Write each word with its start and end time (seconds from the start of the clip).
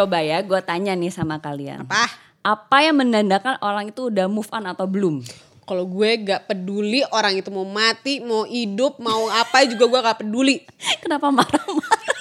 Coba 0.00 0.24
ya, 0.24 0.40
gue 0.40 0.56
tanya 0.64 0.96
nih 0.96 1.12
sama 1.12 1.44
kalian. 1.44 1.84
Apa? 1.84 2.08
Apa 2.40 2.88
yang 2.88 3.04
menandakan 3.04 3.60
orang 3.60 3.92
itu 3.92 4.08
udah 4.08 4.32
move 4.32 4.48
on 4.48 4.64
atau 4.64 4.88
belum? 4.88 5.20
Kalau 5.68 5.84
gue 5.84 6.24
gak 6.24 6.48
peduli 6.48 7.04
orang 7.12 7.36
itu 7.36 7.52
mau 7.52 7.68
mati, 7.68 8.16
mau 8.24 8.48
hidup, 8.48 8.96
mau 8.96 9.28
apa 9.28 9.68
juga 9.68 9.84
gue 9.84 10.00
gak 10.00 10.24
peduli. 10.24 10.64
Kenapa 11.04 11.28
marah-marah? 11.28 12.16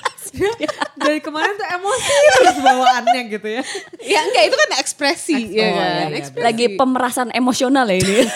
Dari 1.00 1.24
kemarin 1.24 1.56
tuh 1.56 1.68
emosi 1.72 2.16
terus 2.36 2.60
bawaannya 2.60 3.22
gitu 3.32 3.48
ya. 3.48 3.64
Ya 4.04 4.20
enggak 4.28 4.44
itu 4.52 4.56
kan 4.60 4.70
ekspresi 4.84 5.36
Eks- 5.40 5.56
ya 5.56 5.64
oh, 5.64 5.72
kan. 5.72 5.88
iya, 5.88 6.06
iya, 6.12 6.18
Ekspresi. 6.20 6.44
Lagi 6.44 6.66
pemerasan 6.76 7.32
emosional 7.32 7.88
ya 7.88 7.96
ini. 7.96 8.28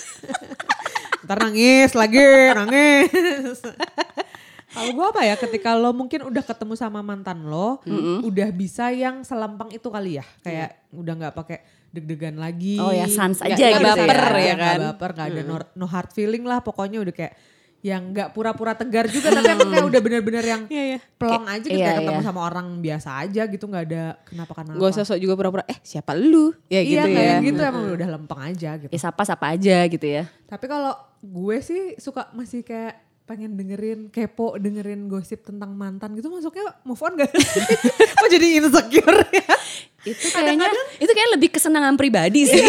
Ntar 1.28 1.36
nangis 1.44 1.92
lagi, 1.92 2.24
nangis. 2.56 3.60
Kalau 4.76 4.92
gue 4.92 5.06
apa 5.08 5.22
ya 5.24 5.34
ketika 5.40 5.72
lo 5.72 5.90
mungkin 5.96 6.20
udah 6.28 6.44
ketemu 6.44 6.74
sama 6.76 7.00
mantan 7.00 7.48
lo, 7.48 7.80
udah 8.22 8.48
bisa 8.52 8.92
yang 8.92 9.24
selempang 9.24 9.72
itu 9.72 9.88
kali 9.88 10.20
ya. 10.20 10.26
Kayak 10.44 10.84
udah 10.92 11.12
nggak 11.16 11.34
pakai 11.34 11.58
deg-degan 11.96 12.36
lagi. 12.36 12.76
Oh 12.76 12.92
ya, 12.92 13.08
sans 13.08 13.40
aja 13.40 13.56
nggak 13.56 13.80
gitu 13.80 13.88
baper 14.04 14.20
ya. 14.36 14.44
ya 14.44 14.54
Nggak 14.54 14.74
kan? 14.76 14.80
baper, 14.92 15.10
nggak 15.16 15.28
ada 15.32 15.42
no, 15.48 15.56
no 15.72 15.86
hard 15.88 16.10
feeling 16.12 16.44
lah. 16.44 16.60
Pokoknya 16.60 17.00
udah 17.00 17.14
kayak 17.16 17.34
yang 17.84 18.10
nggak 18.10 18.34
pura-pura 18.34 18.74
tegar 18.74 19.06
juga 19.06 19.30
tapi 19.30 19.46
emang 19.46 19.70
kayak 19.70 19.86
udah 19.86 20.00
bener-bener 20.02 20.42
yang 20.42 20.62
Iya, 20.66 20.84
iya. 20.96 20.98
pelong 21.14 21.46
aja 21.46 21.66
gitu 21.70 21.78
iya, 21.78 21.86
kayak 21.86 21.98
ketemu 22.02 22.18
iya. 22.18 22.26
sama 22.26 22.40
orang 22.42 22.66
biasa 22.82 23.08
aja 23.22 23.42
gitu 23.46 23.64
nggak 23.70 23.84
ada 23.86 24.04
kenapa-kenapa. 24.26 24.78
Gak 24.82 24.90
usah 24.90 25.04
sok 25.06 25.18
juga 25.22 25.34
pura-pura, 25.38 25.62
eh 25.70 25.78
siapa 25.86 26.18
lu? 26.18 26.50
Ya 26.66 26.82
iya 26.82 27.06
gitu 27.06 27.08
kayak 27.14 27.30
ya. 27.30 27.46
gitu 27.46 27.60
emang 27.62 27.84
udah 27.94 28.08
lempeng 28.18 28.40
aja 28.42 28.70
gitu. 28.82 28.90
Ya 28.90 28.98
sapa-sapa 28.98 29.54
aja 29.54 29.76
gitu 29.86 30.02
ya. 30.02 30.26
Tapi 30.50 30.64
kalau 30.66 30.98
gue 31.22 31.56
sih 31.62 31.94
suka 32.02 32.26
masih 32.34 32.66
kayak 32.66 33.05
pengen 33.26 33.58
dengerin 33.58 34.08
kepo 34.14 34.54
dengerin 34.54 35.10
gosip 35.10 35.42
tentang 35.42 35.74
mantan 35.74 36.14
gitu 36.14 36.30
masuknya 36.30 36.70
move 36.86 37.02
on 37.02 37.18
gak 37.18 37.28
sih? 37.34 37.42
Kok 38.22 38.28
jadi 38.30 38.46
insecure 38.62 39.20
ya? 39.34 39.54
Itu 40.06 40.26
kayaknya 40.30 40.70
itu 41.02 41.10
kayak 41.10 41.30
lebih 41.34 41.50
kesenangan 41.50 41.98
pribadi 41.98 42.46
sih. 42.46 42.62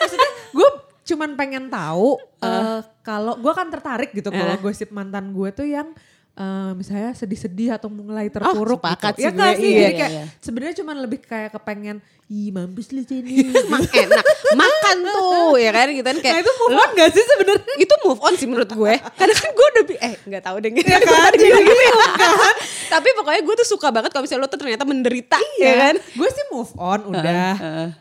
Maksudnya 0.00 0.30
gue 0.54 0.68
cuman 1.08 1.30
pengen 1.34 1.66
tahu 1.66 2.20
eh, 2.44 2.80
kalau 3.02 3.34
gue 3.40 3.52
kan 3.56 3.66
tertarik 3.72 4.14
gitu 4.14 4.28
kalau 4.28 4.54
gosip 4.60 4.92
mantan 4.94 5.34
gue 5.34 5.48
tuh 5.50 5.66
yang 5.66 5.90
eh, 6.38 6.72
misalnya 6.78 7.16
sedih-sedih 7.16 7.74
atau 7.80 7.90
mulai 7.90 8.30
terpuruk 8.30 8.78
sepakat 8.78 9.18
gitu. 9.18 9.24
sih 9.24 9.26
ya 9.26 9.30
gue, 9.32 9.40
kan 9.40 9.52
sih 9.56 9.66
iya, 9.66 9.74
jadi 9.74 9.82
iya, 9.82 9.90
kayak 9.98 10.12
iya. 10.12 10.24
sebenarnya 10.38 10.74
cuman 10.78 10.96
lebih 11.02 11.18
kayak 11.24 11.50
kepengen 11.56 11.98
ih 12.28 12.52
mampus 12.52 12.92
lu 12.92 13.00
sini 13.00 13.48
Emang 13.64 13.80
enak, 13.82 14.20
makan 14.52 14.96
tuh 15.00 15.56
ya 15.56 15.72
kan 15.72 15.88
gitu 15.88 16.04
kan 16.04 16.18
kayak 16.18 16.34
nah 16.34 16.42
itu 16.42 16.52
move 16.54 16.76
on 16.76 16.90
gak 16.92 17.10
sih 17.10 17.24
sebenarnya 17.24 17.74
itu 17.74 17.94
move 18.02 18.20
on 18.20 18.34
sih 18.36 18.44
menurut 18.44 18.68
gue. 18.68 18.94
Karena 19.00 19.32
kan 19.32 19.48
gue 19.48 19.66
udah 19.66 19.82
bi- 19.82 19.96
eh 19.98 20.14
nggak 20.22 20.42
tahu 20.42 20.56
deh 20.60 20.70
gitu. 20.70 20.84
ya 20.86 21.00
kan 21.08 21.32
gitu 21.32 21.56
kan 21.56 22.54
Tapi 22.90 23.08
pokoknya 23.16 23.40
gue 23.40 23.54
tuh 23.56 23.68
suka 23.68 23.88
banget 23.88 24.12
kalau 24.12 24.22
misalnya 24.22 24.44
lo 24.44 24.48
tuh 24.48 24.60
ternyata 24.60 24.84
menderita 24.84 25.40
ya 25.56 25.72
kan. 25.82 25.94
gue 25.96 26.28
sih 26.28 26.44
move 26.48 26.72
on 26.76 27.00
udah 27.08 27.52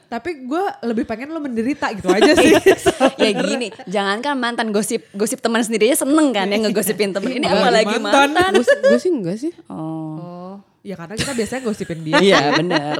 tapi 0.07 0.29
gue 0.43 0.63
lebih 0.83 1.03
pengen 1.03 1.31
lo 1.31 1.39
menderita 1.39 1.87
gitu 1.91 2.07
aja 2.07 2.31
sih 2.33 2.51
ya 3.23 3.31
gini, 3.33 3.71
jangankan 3.85 4.35
mantan 4.35 4.67
gosip 4.69 5.07
gosip 5.13 5.39
teman 5.39 5.59
sendiri 5.59 5.87
aja 5.87 6.03
seneng 6.03 6.31
kan 6.31 6.47
yang 6.47 6.63
ngegosipin 6.63 7.11
temen. 7.11 7.31
Ini 7.33 7.47
Apalagi 7.47 7.95
mantan. 7.97 8.31
mantan. 8.31 8.51
Gue 8.59 8.99
sih 8.99 9.07
enggak 9.09 9.35
sih. 9.37 9.51
Oh. 9.67 10.19
oh 10.19 10.53
ya 10.79 10.95
karena 10.95 11.15
kita 11.15 11.31
biasanya 11.31 11.61
gosipin 11.61 11.99
dia 12.01 12.19
Iya 12.19 12.39
bener. 12.55 12.99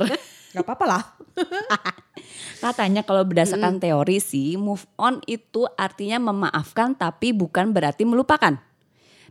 Gak 0.55 0.63
apa-apa 0.63 0.85
lah. 0.87 1.03
Katanya 2.63 3.05
kalau 3.05 3.21
berdasarkan 3.23 3.77
teori 3.77 4.17
sih 4.17 4.57
move 4.57 4.85
on 4.97 5.21
itu 5.29 5.69
artinya 5.77 6.31
memaafkan 6.31 6.97
tapi 6.97 7.31
bukan 7.35 7.71
berarti 7.71 8.03
melupakan. 8.08 8.57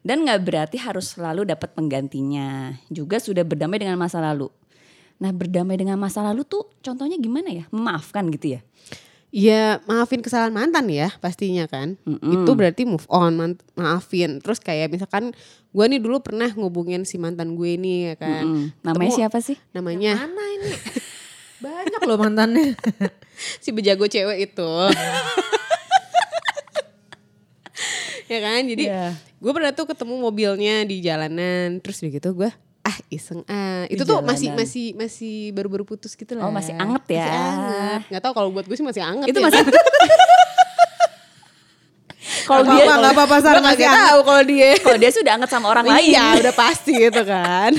Dan 0.06 0.22
nggak 0.22 0.47
berarti 0.47 0.76
harus 0.78 1.19
selalu 1.19 1.43
dapat 1.50 1.75
penggantinya. 1.75 2.78
Juga 2.87 3.19
sudah 3.19 3.43
berdamai 3.43 3.82
dengan 3.82 3.99
masa 3.99 4.22
lalu. 4.22 4.47
Nah 5.19 5.34
berdamai 5.34 5.75
dengan 5.75 5.99
masa 5.99 6.22
lalu 6.22 6.47
tuh 6.47 6.71
contohnya 6.78 7.19
gimana 7.19 7.50
ya? 7.50 7.65
Memaafkan 7.75 8.31
gitu 8.31 8.55
ya? 8.55 8.60
Ya 9.34 9.82
maafin 9.91 10.22
kesalahan 10.22 10.55
mantan 10.55 10.87
ya 10.87 11.10
pastinya 11.19 11.66
kan. 11.66 11.99
Itu 12.06 12.55
berarti 12.55 12.87
move 12.87 13.05
on, 13.10 13.59
maafin. 13.75 14.38
Terus 14.38 14.62
kayak 14.62 14.94
misalkan 14.94 15.34
gue 15.75 15.84
nih 15.91 15.99
dulu 15.99 16.22
pernah 16.22 16.49
ngubungin 16.55 17.03
si 17.03 17.19
mantan 17.19 17.59
gue 17.59 17.75
ini 17.75 18.09
ya 18.09 18.15
kan. 18.15 18.47
Mm, 18.47 18.65
Namanya 18.87 19.10
Ketemu- 19.10 19.19
siapa 19.19 19.38
sih? 19.43 19.59
Namanya 19.75 20.12
Mana 20.22 20.44
ini? 20.55 20.71
Banyak 21.59 22.00
loh 22.03 22.17
mantannya. 22.17 22.77
si 23.62 23.71
bejago 23.71 24.05
cewek 24.05 24.39
itu. 24.47 24.71
ya 28.27 28.39
kan 28.43 28.61
jadi 28.65 28.84
Iya. 28.84 29.06
gue 29.15 29.53
pernah 29.53 29.71
tuh 29.71 29.87
ketemu 29.87 30.19
mobilnya 30.19 30.83
di 30.83 30.99
jalanan 30.99 31.78
terus 31.78 32.03
udah 32.03 32.11
gitu 32.11 32.34
gue 32.34 32.50
ah 32.83 32.97
iseng 33.09 33.47
ah 33.47 33.87
itu 33.87 34.03
Di 34.03 34.09
tuh 34.09 34.19
masih 34.21 34.50
jalanan. 34.50 34.67
masih 34.67 34.87
masih 34.94 35.34
baru-baru 35.53 35.87
putus 35.87 36.12
gitu 36.12 36.34
lah 36.34 36.43
Oh, 36.43 36.50
masih 36.50 36.75
anget 36.75 37.05
ya. 37.06 37.22
masih 37.22 37.39
anget 37.39 38.00
nggak 38.11 38.23
tahu 38.23 38.33
kalau 38.34 38.49
buat 38.50 38.67
gue 38.67 38.75
sih 38.75 38.83
masih 38.83 38.99
anget 39.00 39.31
Itu 39.31 39.38
ya. 39.38 39.44
masih 39.47 39.62
Kalau 42.47 42.62
dia 42.62 42.78
apa-apa, 42.78 42.94
gak 42.97 43.15
apa-apa, 43.19 43.37
Gue 43.38 43.59
masih 43.61 43.83
nggak 43.84 43.99
tahu 44.00 44.19
kalau 44.23 44.43
dia 44.44 44.69
kalau 44.78 44.99
dia 44.99 45.11
sudah 45.11 45.33
anget 45.34 45.50
sama 45.50 45.67
orang 45.69 45.83
lain. 45.84 46.11
Iya 46.11 46.27
udah 46.38 46.55
pasti 46.55 46.93
gitu 46.94 47.23
kan. 47.23 47.75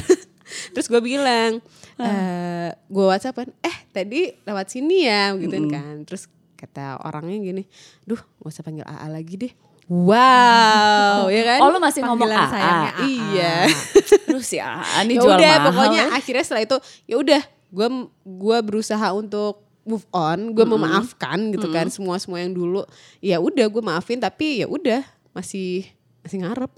Terus 0.76 0.88
gue 0.88 1.00
bilang, 1.02 1.64
eh 2.02 2.70
gue 2.88 3.06
whatsapp 3.06 3.34
kan, 3.34 3.50
eh 3.66 3.78
tadi 3.90 4.34
lewat 4.46 4.68
sini 4.70 5.08
ya 5.10 5.34
gitu 5.38 5.58
kan. 5.70 6.06
Terus 6.06 6.30
kata 6.58 7.02
orangnya 7.06 7.38
gini, 7.38 7.64
duh 8.06 8.18
gak 8.18 8.50
usah 8.50 8.64
panggil 8.66 8.86
AA 8.86 9.08
lagi 9.10 9.36
deh. 9.38 9.54
Wow, 9.88 11.30
ya 11.36 11.44
kan? 11.48 11.60
Oh 11.64 11.72
lu 11.72 11.80
masih 11.80 12.04
ngomong 12.04 12.28
Panggilan 12.28 12.44
AA. 12.44 12.52
sayangnya 12.52 12.92
AA. 12.92 13.06
Iya. 13.08 13.56
Terus 14.28 14.50
ya 14.52 14.68
ini 15.06 15.14
ya 15.16 15.22
jual 15.24 15.38
udah 15.40 15.54
mahal 15.54 15.66
pokoknya 15.72 16.04
ya. 16.04 16.16
akhirnya 16.20 16.44
setelah 16.44 16.64
itu 16.68 16.78
ya 17.08 17.16
udah 17.18 17.42
gue 17.68 17.88
gua 18.24 18.58
berusaha 18.64 19.08
untuk 19.16 19.64
move 19.88 20.04
on, 20.12 20.52
gue 20.52 20.66
memaafkan 20.68 21.40
gitu 21.56 21.72
kan 21.72 21.88
semua 21.88 22.20
semua 22.20 22.44
yang 22.44 22.52
dulu. 22.52 22.84
Ya 23.24 23.40
udah 23.40 23.66
gue 23.72 23.80
maafin 23.80 24.20
tapi 24.20 24.60
ya 24.60 24.68
udah 24.68 25.00
masih 25.32 25.88
masih 26.28 26.44
ngarep. 26.44 26.72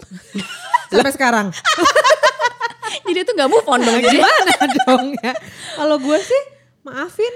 Sampai 0.94 1.12
sekarang. 1.14 1.50
Jadi 3.10 3.20
itu 3.20 3.32
gak 3.34 3.50
move 3.50 3.66
on 3.66 3.80
dong. 3.80 3.98
Gimana 3.98 4.52
dong 4.80 5.06
ya? 5.18 5.32
Kalau 5.74 5.96
gue 5.98 6.18
sih 6.18 6.42
maafin 6.80 7.34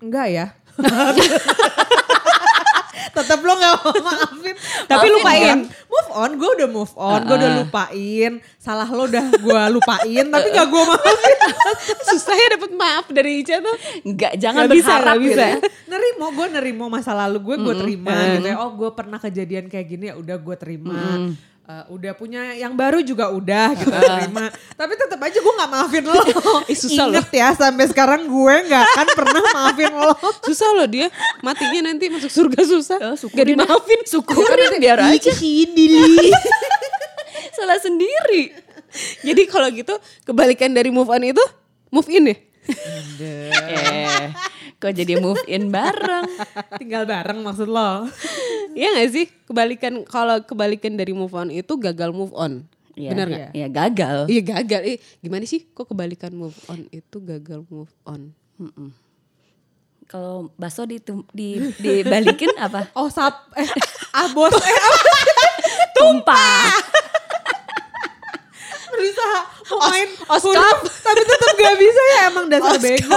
enggak 0.00 0.26
ya. 0.30 0.46
Tetap 3.10 3.42
lo 3.42 3.52
gak 3.52 3.74
mau 3.76 3.94
maafin. 4.00 4.54
Tapi 4.86 5.06
Maafin 5.08 5.12
lupain. 5.12 5.42
kan? 5.42 5.60
Move 5.66 6.10
on, 6.12 6.30
gue 6.32 6.50
udah 6.54 6.68
move 6.70 6.94
on. 6.94 7.20
Gue 7.24 7.36
udah 7.36 7.52
lupain. 7.58 8.32
Salah 8.56 8.86
lo 8.86 9.02
udah 9.04 9.24
gue 9.28 9.62
lupain. 9.72 10.24
tapi 10.24 10.46
gak 10.48 10.66
gue 10.68 10.82
maafin. 10.86 11.36
Susah 12.08 12.34
ya 12.34 12.46
dapet 12.54 12.70
maaf 12.72 13.06
dari 13.10 13.42
Ica 13.42 13.58
tuh. 13.58 13.76
Enggak, 14.04 14.32
jangan 14.36 14.64
bisa, 14.66 14.94
berharap 14.94 15.14
nggak 15.16 15.26
gitu 15.26 15.34
bisa. 15.34 15.44
ya. 15.44 15.56
nerimo 15.90 16.26
gue 16.30 16.46
nerimo 16.50 16.84
masa 16.86 17.10
lalu 17.12 17.38
gue 17.42 17.56
gue 17.60 17.74
terima 17.76 18.14
gitu 18.30 18.46
ya 18.46 18.56
oh 18.56 18.70
gue 18.72 18.90
pernah 18.92 19.18
kejadian 19.18 19.66
kayak 19.66 19.86
gini 19.86 20.04
ya 20.06 20.14
udah 20.14 20.36
gue 20.38 20.56
terima 20.56 20.96
Eh, 21.70 21.84
udah 21.86 22.12
punya 22.18 22.50
yang 22.58 22.74
baru 22.74 22.98
juga 22.98 23.30
udah 23.30 23.78
gitu 23.78 23.94
terima 23.94 24.50
tapi 24.74 24.98
tetap 24.98 25.22
aja 25.22 25.38
gue 25.38 25.54
nggak 25.54 25.70
maafin 25.70 26.02
lo 26.02 26.18
Ih, 26.72 26.74
susah 26.74 27.06
Ingat 27.06 27.30
ya 27.30 27.54
sampai 27.54 27.86
sekarang 27.86 28.26
gue 28.26 28.54
nggak 28.66 28.84
akan 28.90 29.06
pernah 29.14 29.42
maafin 29.54 29.94
lo 29.94 30.10
Susah 30.50 30.66
loh 30.74 30.90
dia 30.90 31.06
matinya 31.46 31.86
nanti 31.86 32.10
masuk 32.10 32.26
surga 32.26 32.66
susah. 32.66 32.98
Oh, 32.98 33.14
Gak 33.14 33.22
syukurin 33.22 33.54
dimaafin. 33.54 34.00
Syukurin 34.02 34.82
biar 34.82 34.98
aja. 34.98 35.30
Salah 37.56 37.78
sendiri. 37.78 38.50
Jadi 39.22 39.42
kalau 39.46 39.70
gitu 39.70 39.94
kebalikan 40.26 40.74
dari 40.74 40.90
move 40.90 41.06
on 41.06 41.22
itu 41.22 41.44
move 41.94 42.10
in 42.10 42.34
ya. 42.34 42.36
eh, 43.22 44.26
kok 44.80 44.96
jadi 44.96 45.20
move 45.20 45.38
in 45.44 45.68
bareng. 45.68 46.24
tinggal 46.80 47.04
bareng 47.04 47.44
maksud 47.44 47.68
lo 47.68 48.08
Iya 48.72 49.02
gak 49.02 49.10
sih? 49.12 49.26
Kebalikan 49.44 50.06
kalau 50.06 50.40
kebalikan 50.46 50.96
dari 50.96 51.12
move 51.12 51.34
on 51.36 51.52
itu 51.52 51.76
gagal 51.76 52.14
move 52.14 52.32
on. 52.32 52.64
Iya, 52.96 53.10
Benar 53.14 53.26
gak? 53.28 53.50
Iya 53.54 53.66
gagal. 53.68 54.18
Iya 54.30 54.42
gagal. 54.42 54.80
Eh, 54.86 54.96
gimana 55.20 55.44
sih? 55.44 55.66
Kok 55.70 55.92
kebalikan 55.92 56.32
move 56.32 56.56
on 56.70 56.86
itu 56.94 57.16
gagal 57.20 57.66
move 57.68 57.90
on? 58.06 58.32
Kalau 60.10 60.50
bakso 60.58 60.86
di, 60.86 60.98
di 61.30 61.48
dibalikin 61.78 62.50
apa? 62.58 62.90
oh 62.98 63.06
sap 63.06 63.46
eh 63.54 63.70
ah 64.10 64.26
bos 64.34 64.50
eh 64.52 64.58
apa 64.74 65.00
Tumpah. 65.96 66.66
Mau 69.70 69.80
main 69.86 70.08
oskap. 70.28 70.50
huruf, 70.50 70.78
tapi 71.00 71.22
tetap 71.22 71.52
gak 71.56 71.76
bisa 71.78 72.00
ya 72.00 72.20
emang 72.30 72.46
dasar 72.50 72.76
bego 72.78 73.12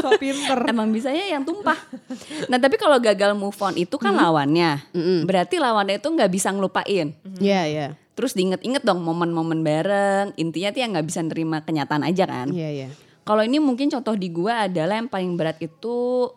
so 0.00 0.10
pinter 0.16 0.58
Emang 0.66 0.88
bisanya 0.90 1.24
yang 1.36 1.42
tumpah. 1.42 1.78
Nah 2.46 2.58
tapi 2.58 2.76
kalau 2.78 2.98
gagal 2.98 3.32
move 3.34 3.56
on 3.60 3.74
itu 3.76 3.96
kan 3.96 4.14
lawannya. 4.14 4.82
Berarti 5.24 5.58
lawannya 5.58 5.98
itu 5.98 6.08
nggak 6.08 6.30
bisa 6.30 6.52
ngelupain. 6.52 7.16
Iya, 7.40 7.62
iya. 7.66 7.86
Terus 8.16 8.32
diinget-inget 8.32 8.82
dong 8.84 9.04
momen-momen 9.04 9.60
bareng. 9.60 10.32
Intinya 10.40 10.72
tuh 10.72 10.80
yang 10.80 10.90
nggak 10.96 11.06
bisa 11.06 11.20
nerima 11.20 11.60
kenyataan 11.62 12.02
aja 12.06 12.24
kan. 12.24 12.48
Iya, 12.48 12.70
iya. 12.72 12.88
Kalau 13.26 13.42
ini 13.42 13.58
mungkin 13.58 13.90
contoh 13.90 14.14
di 14.14 14.30
gua 14.30 14.70
adalah 14.70 15.02
yang 15.02 15.10
paling 15.10 15.34
berat 15.34 15.58
itu 15.58 16.30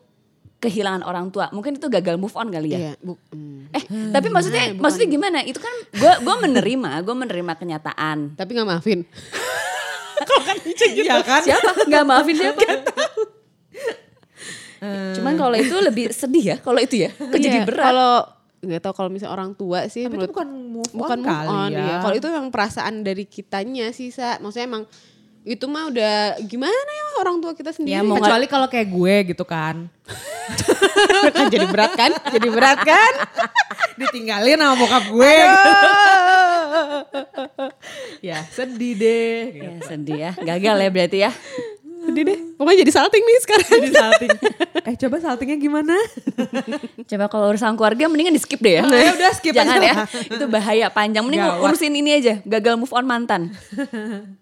kehilangan 0.60 1.08
orang 1.08 1.32
tua. 1.32 1.48
Mungkin 1.56 1.80
itu 1.80 1.88
gagal 1.88 2.20
move 2.20 2.36
on 2.36 2.52
kali 2.52 2.76
ya. 2.76 2.80
Iya, 2.80 2.94
bu, 3.00 3.16
hmm. 3.32 3.72
Eh, 3.72 3.84
tapi 4.12 4.28
maksudnya 4.28 4.76
maksudnya 4.76 5.08
gimana? 5.08 5.40
Itu 5.48 5.64
kan 5.64 5.72
gua 5.96 6.14
gua 6.20 6.36
menerima, 6.44 7.00
gua 7.08 7.16
menerima 7.16 7.54
kenyataan. 7.56 8.18
Tapi 8.40 8.50
gak 8.54 8.68
maafin. 8.68 9.02
Iya 10.80 11.24
kan? 11.24 11.40
Siapa? 11.40 11.88
Nggak 11.88 12.04
maafin 12.04 12.36
siapa? 12.36 12.60
Cuman 15.16 15.34
kalau 15.40 15.56
itu 15.56 15.76
lebih 15.80 16.12
sedih 16.12 16.56
ya, 16.56 16.58
kalau 16.60 16.80
itu 16.80 17.08
ya. 17.08 17.10
Kok 17.12 17.40
jadi 17.40 17.64
Iya, 17.64 17.68
berat. 17.68 17.86
Kalau 17.88 18.14
nggak 18.60 18.82
tahu 18.84 18.94
kalau 19.00 19.10
misalnya 19.12 19.34
orang 19.40 19.56
tua 19.56 19.88
sih 19.88 20.04
Tapi 20.04 20.20
itu 20.20 20.28
menurut 20.28 20.36
bukan 20.36 20.50
move 20.52 20.92
on 20.92 21.00
bukan 21.00 21.20
move 21.24 21.32
kali 21.32 21.48
on 21.48 21.72
ya. 21.72 21.80
ya. 21.80 21.96
Kalau 22.04 22.16
itu 22.20 22.28
memang 22.28 22.52
perasaan 22.52 22.94
dari 23.08 23.24
kitanya 23.24 23.88
sih, 23.96 24.12
Sa. 24.12 24.36
Maksudnya 24.44 24.68
emang 24.68 24.84
itu 25.50 25.66
mah 25.66 25.90
udah 25.90 26.38
gimana 26.46 26.92
ya 26.94 27.06
orang 27.25 27.42
tua 27.42 27.57
kita 27.57 27.74
sendiri. 27.74 27.98
Ya, 27.98 28.06
mau 28.06 28.22
Kecuali 28.22 28.46
kalau 28.46 28.69
kayak 28.69 28.86
gue 28.86 29.16
gitu 29.34 29.42
kan. 29.50 29.90
kan 31.36 31.46
jadi 31.50 31.66
berat 31.66 31.98
kan? 31.98 32.13
Jadi 32.30 32.48
berat 32.54 32.80
kan? 32.86 33.13
Ditinggalin 33.98 34.62
sama 34.62 34.78
bokap 34.78 35.10
gue. 35.10 35.36
ya 38.30 38.46
sedih 38.54 38.94
deh. 38.94 39.38
Gitu. 39.57 39.66
Ya, 39.66 39.72
sedih 39.90 40.18
ya. 40.22 40.31
Gagal 40.38 40.75
ya 40.86 40.90
berarti 40.94 41.18
ya. 41.25 41.31
Sedih 42.06 42.24
deh. 42.30 42.40
Pokoknya 42.54 42.78
jadi 42.86 42.92
salting 42.94 43.24
nih 43.25 43.38
sekarang. 43.42 43.69
Jadi 43.74 43.90
salting. 43.98 44.30
eh 44.86 44.96
coba 45.01 45.16
saltingnya 45.18 45.57
gimana? 45.57 45.98
Coba 47.10 47.25
kalau 47.25 47.50
urusan 47.50 47.74
keluarga 47.74 48.06
mendingan 48.06 48.38
di 48.38 48.42
skip 48.42 48.62
deh 48.62 48.78
ya. 48.80 48.84
Nah, 48.86 49.01
ya 49.01 49.12
udah 49.18 49.31
skip 49.34 49.57
Jangan 49.57 49.81
aja 49.81 49.81
ya. 49.81 49.96
Itu 50.30 50.46
bahaya 50.46 50.94
panjang. 50.94 51.25
Mending 51.25 51.42
Gawat. 51.42 51.74
urusin 51.74 51.98
ini 51.98 52.22
aja. 52.22 52.38
Gagal 52.46 52.78
move 52.78 52.94
on 52.94 53.10
mantan. 53.10 53.50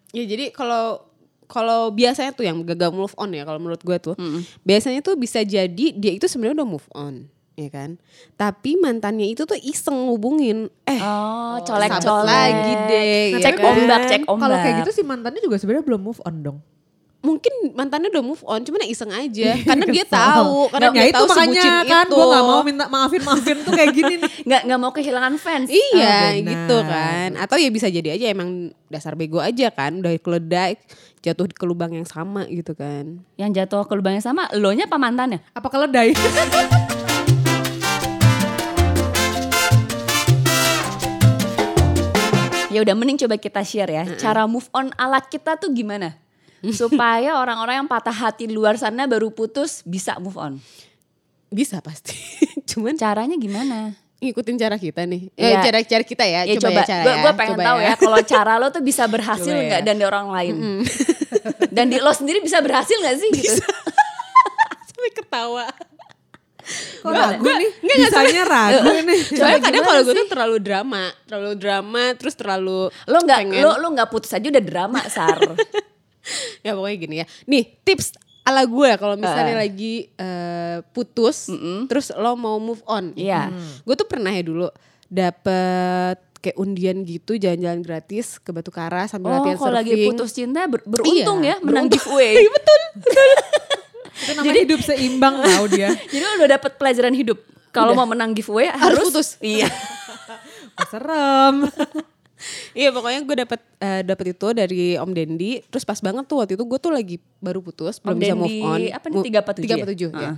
Ya 0.09 0.24
jadi 0.24 0.50
kalau 0.50 1.04
kalau 1.45 1.89
biasanya 1.89 2.31
tuh 2.31 2.44
yang 2.44 2.59
gagal 2.62 2.92
move 2.92 3.15
on 3.15 3.31
ya 3.31 3.44
kalau 3.44 3.57
menurut 3.57 3.80
gue 3.80 3.98
tuh 3.98 4.15
biasanya 4.62 5.00
tuh 5.00 5.15
bisa 5.15 5.39
jadi 5.39 5.86
dia 5.92 6.12
itu 6.12 6.25
sebenarnya 6.25 6.59
udah 6.59 6.69
move 6.69 6.88
on 6.92 7.27
ya 7.54 7.68
kan 7.68 7.95
tapi 8.36 8.75
mantannya 8.75 9.25
itu 9.25 9.44
tuh 9.44 9.57
iseng 9.57 10.06
ngubungin 10.06 10.68
eh 10.83 11.00
Oh, 11.00 11.57
sahabat 11.57 11.65
colek-colek. 11.98 12.27
lagi 12.27 12.74
deh 12.86 13.25
Nah, 13.27 13.33
ya 13.33 13.39
Cek 13.42 13.56
kan? 13.56 13.65
ombak, 13.65 14.01
cek 14.06 14.21
ombak. 14.24 14.39
Kalau 14.39 14.56
kayak 14.59 14.75
gitu 14.77 14.92
si 14.92 15.01
mantannya 15.01 15.42
juga 15.42 15.56
sebenarnya 15.56 15.86
belum 15.86 16.01
move 16.04 16.21
on 16.21 16.36
dong. 16.42 16.57
Mungkin 17.27 17.75
mantannya 17.75 18.07
udah 18.07 18.24
move 18.24 18.39
on 18.47 18.63
cuman 18.63 18.88
yang 18.88 18.91
iseng 18.95 19.12
aja 19.12 19.59
karena 19.59 19.83
dia 19.85 20.06
tahu 20.07 20.71
karena 20.71 20.88
ya 20.88 20.94
dia 20.95 21.03
itu 21.03 21.15
tahu 21.18 21.27
makanya 21.27 21.68
kan 21.83 22.06
gue 22.07 22.25
gak 22.25 22.45
mau 22.45 22.62
minta 22.63 22.85
maafin 22.88 23.21
maafin 23.21 23.57
tuh 23.62 23.74
kayak 23.75 23.91
gini 23.91 24.13
nih. 24.15 24.31
Nggak 24.47 24.62
nggak 24.63 24.79
mau 24.79 24.91
kehilangan 24.91 25.33
fans. 25.35 25.68
Iya 25.68 25.83
Oh, 26.07 26.31
benar. 26.31 26.47
gitu 26.47 26.77
kan 26.88 27.29
Atau 27.35 27.57
ya 27.59 27.68
bisa 27.68 27.88
jadi 27.89 28.15
aja 28.15 28.31
emang 28.31 28.50
dasar 28.88 29.13
bego 29.13 29.44
aja 29.44 29.68
kan 29.69 30.00
Udah 30.00 30.15
keledai 30.15 30.79
jatuh 31.19 31.50
ke 31.50 31.65
lubang 31.68 31.91
yang 31.91 32.07
sama 32.07 32.47
gitu 32.47 32.71
kan 32.71 33.19
Yang 33.35 33.51
jatuh 33.59 33.83
ke 33.83 33.94
lubang 33.94 34.15
yang 34.15 34.23
sama, 34.23 34.47
lo 34.56 34.71
nya 34.71 34.88
apa 34.88 34.95
mantannya? 34.95 35.44
Apa 35.51 35.68
keledai? 35.68 36.15
Ya 42.68 42.83
udah 42.83 42.94
mending 42.94 43.18
coba 43.18 43.39
kita 43.39 43.63
share 43.63 43.89
ya. 43.89 44.03
Cara 44.19 44.44
move 44.45 44.68
on 44.75 44.91
ala 45.00 45.23
kita 45.23 45.56
tuh 45.56 45.71
gimana? 45.71 46.19
Supaya 46.68 47.38
orang-orang 47.38 47.75
yang 47.77 47.88
patah 47.88 48.12
hati 48.12 48.45
di 48.45 48.54
luar 48.54 48.75
sana 48.75 49.06
baru 49.06 49.30
putus 49.30 49.81
bisa 49.81 50.18
move 50.18 50.36
on. 50.36 50.54
Bisa 51.48 51.80
pasti 51.80 52.18
Cuman 52.69 52.94
Caranya 52.94 53.36
gimana? 53.36 53.95
ngikutin 54.18 54.57
cara 54.57 54.75
kita 54.75 55.06
nih 55.06 55.30
Iya. 55.31 55.48
Eh, 55.48 55.63
Cara-cara 55.63 56.01
kita 56.01 56.25
ya, 56.25 56.42
Ya 56.44 56.57
Coba, 56.57 56.68
coba, 56.68 56.81
ya 56.81 56.83
cara 56.83 57.04
gue 57.06 57.13
ya 57.13 57.31
pengen 57.31 57.54
Coba 57.54 57.63
tahu 57.63 57.77
ya, 57.80 57.94
kalau 57.95 58.19
cara 58.25 58.54
lo 58.57 58.68
tuh 58.68 58.81
bisa 58.81 59.04
berhasil 59.06 59.45
Coba 59.48 59.62
ya. 59.62 59.68
nggak 59.69 59.81
dan 59.83 59.95
di 59.95 60.04
orang 60.04 60.27
lain. 60.27 60.56
dan 61.77 61.86
di 61.86 61.98
lo 61.98 62.12
sendiri 62.12 62.42
bisa 62.42 62.57
berhasil 62.59 62.98
nggak 62.98 63.15
sih? 63.15 63.30
Gitu? 63.31 63.62
Sampai 64.89 65.12
ketawa 65.13 65.69
Kok 67.00 67.07
ragu 67.07 67.45
nih? 67.48 67.69
Bisanya 67.80 68.44
ragu 68.44 68.92
nih. 69.00 69.21
Soalnya 69.31 69.59
kadang 69.62 69.83
kalau 69.86 70.01
gue 70.04 70.15
tuh 70.18 70.27
terlalu 70.27 70.57
drama 70.59 71.04
Terlalu 71.24 71.54
drama 71.56 72.04
Terus 72.13 72.33
terlalu 72.33 72.80
Lo 73.06 73.18
nggak 73.21 73.39
pengen- 73.39 73.63
lo 73.63 73.77
lo 73.77 73.88
nggak 73.94 74.09
putus 74.09 74.33
aja 74.33 74.44
udah 74.44 74.63
drama 74.65 75.00
sar. 75.07 75.38
Ya 76.65 76.71
pokoknya 76.71 76.97
gini 76.97 77.15
ya 77.18 77.25
Nih 77.44 77.63
tips 77.81 78.15
ala 78.41 78.63
gue 78.63 78.89
kalau 78.95 79.15
misalnya 79.15 79.53
Eh. 79.53 79.59
lagi 79.59 79.94
eh, 80.09 80.77
putus 80.88 81.51
Terus 81.85 82.12
lo 82.13 82.33
mau 82.33 82.57
move 82.57 82.79
on 82.85 83.12
Iya. 83.13 83.51
Gue 83.81 83.94
tuh 83.94 84.06
pernah 84.06 84.29
ya 84.29 84.41
dulu 84.41 84.68
Dapet 85.07 86.19
kayak 86.38 86.53
undian 86.56 87.01
gitu 87.01 87.33
jalan-jalan 87.33 87.81
gratis 87.81 88.38
ke 88.38 88.51
Batu 88.51 88.69
Kara 88.69 89.03
sambil 89.06 89.31
Oh 89.31 89.41
latihan 89.41 89.57
kalau 89.57 89.74
lagi 89.74 89.91
surfing. 89.91 90.09
putus 90.12 90.31
cinta 90.31 90.62
ber- 90.63 90.85
beruntung 90.85 91.41
Iya, 91.41 91.50
ya 91.50 91.56
menang 91.59 91.89
beruntung. 91.89 91.97
giveaway. 91.97 92.33
Betul. 92.56 92.81
Itu 94.18 94.31
namanya 94.33 94.62
hidup 94.62 94.80
seimbang 94.80 95.35
tau 95.39 95.65
dia. 95.68 95.89
Jadi 95.94 96.19
lo 96.19 96.38
udah 96.38 96.50
dapet 96.51 96.71
pelajaran 96.73 97.13
hidup. 97.13 97.38
Kalau 97.69 97.94
mau 97.94 98.06
menang 98.06 98.31
giveaway 98.31 98.69
harus, 98.69 99.07
putus. 99.07 99.30
Iya. 99.39 99.69
Serem. 100.88 101.69
Iya 102.78 102.94
pokoknya 102.94 103.19
gue 103.25 103.36
dapet 103.44 103.60
eh, 103.81 104.01
dapet 104.06 104.25
itu 104.38 104.48
dari 104.54 104.81
Om 104.95 105.12
Dendi. 105.12 105.51
Terus 105.68 105.84
pas 105.84 105.98
banget 105.98 106.25
tuh 106.30 106.38
waktu 106.39 106.54
itu 106.54 106.63
gue 106.63 106.80
tuh 106.80 106.92
lagi 106.94 107.18
baru 107.42 107.60
putus, 107.62 107.98
belum 107.98 108.13
Om 108.13 108.22
bisa 108.22 108.34
Dendi, 108.34 108.42
move 108.42 108.57
on. 108.62 108.80
apa 108.94 109.06
nih, 109.10 109.18
Mu- 109.18 109.25
347 109.25 109.63
tiga 109.66 109.74
ya? 109.74 109.78
apa 109.78 109.88
tujuh, 109.89 110.10
ya. 110.13 110.19
Heeh. 110.22 110.36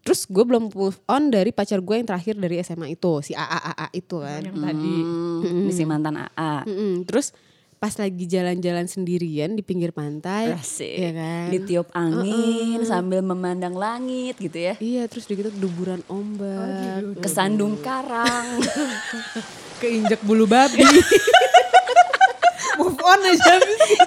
Terus 0.00 0.20
gue 0.24 0.44
belum 0.48 0.64
move 0.72 0.98
on 1.04 1.22
dari 1.28 1.50
pacar 1.52 1.78
gue 1.82 1.92
yang 1.92 2.08
terakhir 2.08 2.34
dari 2.38 2.56
SMA 2.64 2.96
itu, 2.96 3.12
si 3.20 3.36
AA 3.36 3.60
AA 3.76 3.86
itu 3.92 4.16
kan. 4.16 4.40
Yang 4.40 4.56
tadi. 4.56 4.96
Hmm, 5.44 5.68
si 5.68 5.82
mantan 5.84 6.14
AA. 6.16 6.54
Mm-mm. 6.64 7.04
Terus 7.04 7.36
pas 7.80 7.96
lagi 7.96 8.28
jalan-jalan 8.28 8.84
sendirian 8.84 9.56
di 9.56 9.64
pinggir 9.64 9.92
pantai, 9.92 10.52
Asik. 10.52 11.00
ya 11.00 11.10
kan? 11.16 11.48
Ditiup 11.48 11.88
angin 11.96 12.80
sambil 12.84 13.24
memandang 13.24 13.72
langit 13.72 14.36
gitu 14.36 14.56
ya. 14.56 14.74
Iya, 14.76 15.08
terus 15.08 15.24
di 15.24 15.36
gitu 15.36 15.48
duburan 15.52 16.04
ombak. 16.08 17.20
Kesandung 17.20 17.80
karang. 17.80 18.60
Keinjek 19.80 20.20
bulu 20.22 20.44
babi. 20.44 20.84
move 22.80 23.00
on 23.00 23.20
aja. 23.24 23.54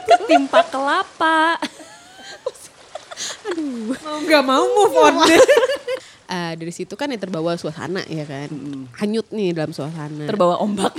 ketimpa 0.06 0.62
kelapa. 0.70 1.58
Mau 4.06 4.18
gak 4.26 4.44
mau 4.46 4.64
move 4.64 4.96
on 4.98 5.16
deh. 5.28 5.42
Eh, 6.34 6.58
dari 6.58 6.74
situ 6.74 6.98
kan 6.98 7.12
yang 7.14 7.22
terbawa 7.22 7.54
suasana 7.60 8.02
ya 8.10 8.26
kan. 8.26 8.50
Hanyut 8.98 9.30
nih 9.30 9.54
dalam 9.54 9.70
suasana. 9.70 10.26
Terbawa 10.26 10.58
ombak. 10.66 10.98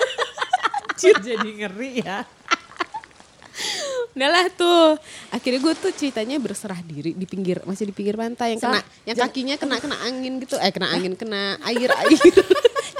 Jadi 1.02 1.60
ngeri 1.60 2.00
ya. 2.00 2.24
Udah 4.16 4.28
lah 4.32 4.46
tuh. 4.48 4.96
Akhirnya 5.28 5.60
gue 5.60 5.74
tuh 5.76 5.92
ceritanya 5.92 6.40
berserah 6.40 6.80
diri 6.80 7.12
di 7.12 7.26
pinggir 7.28 7.60
masih 7.68 7.90
di 7.90 7.92
pinggir 7.92 8.16
pantai 8.16 8.56
yang 8.56 8.62
kena 8.64 8.80
yang 9.04 9.16
kakinya 9.18 9.54
kena 9.60 9.76
kena 9.76 9.96
angin 10.08 10.40
gitu. 10.40 10.56
Eh 10.56 10.72
kena 10.72 10.88
angin 10.88 11.12
kena 11.20 11.60
air 11.66 11.90
air. 11.92 12.32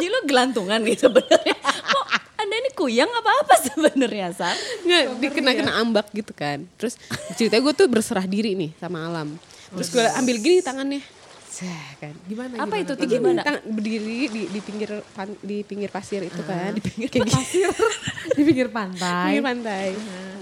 Jadi 0.01 0.09
lu 0.09 0.21
gelantungan 0.25 0.81
nih 0.81 0.97
sebenarnya. 0.97 1.57
Kok 1.61 2.05
anda 2.35 2.55
ini 2.57 2.71
kuyang 2.73 3.13
apa-apa 3.13 3.55
sebenarnya 3.61 4.33
Sar? 4.33 4.57
Nggak 4.81 5.03
dikena 5.19 5.51
kena 5.53 5.73
ambak 5.77 6.09
gitu 6.11 6.33
kan. 6.33 6.65
Terus 6.75 6.97
ceritanya 7.35 7.63
gue 7.63 7.75
tuh 7.77 7.87
berserah 7.87 8.25
diri 8.25 8.57
nih 8.57 8.73
sama 8.75 9.05
alam. 9.05 9.37
Terus 9.71 9.89
gue 9.91 10.07
ambil 10.17 10.37
gini 10.39 10.59
tangannya. 10.59 11.05
Zah, 11.51 11.89
kan. 12.01 12.17
Gimana? 12.25 12.57
Apa 12.57 12.73
gimana? 12.73 12.81
itu 12.81 12.93
tuh 12.95 13.05
Gini, 13.05 13.15
gimana? 13.21 13.41
tang- 13.43 13.65
berdiri 13.67 14.19
di 14.27 14.43
di 14.49 14.61
pinggir 14.61 14.91
pan- 15.13 15.37
di 15.39 15.61
pinggir 15.61 15.91
pasir 15.91 16.23
itu 16.23 16.41
kan. 16.41 16.73
Di 16.73 16.81
pinggir 16.81 17.09
kayak. 17.11 17.29
Pasir 17.29 17.69
di 18.39 18.43
pinggir 18.43 18.69
pantai. 18.73 19.37
pinggir 19.37 19.45
pantai. 19.45 19.87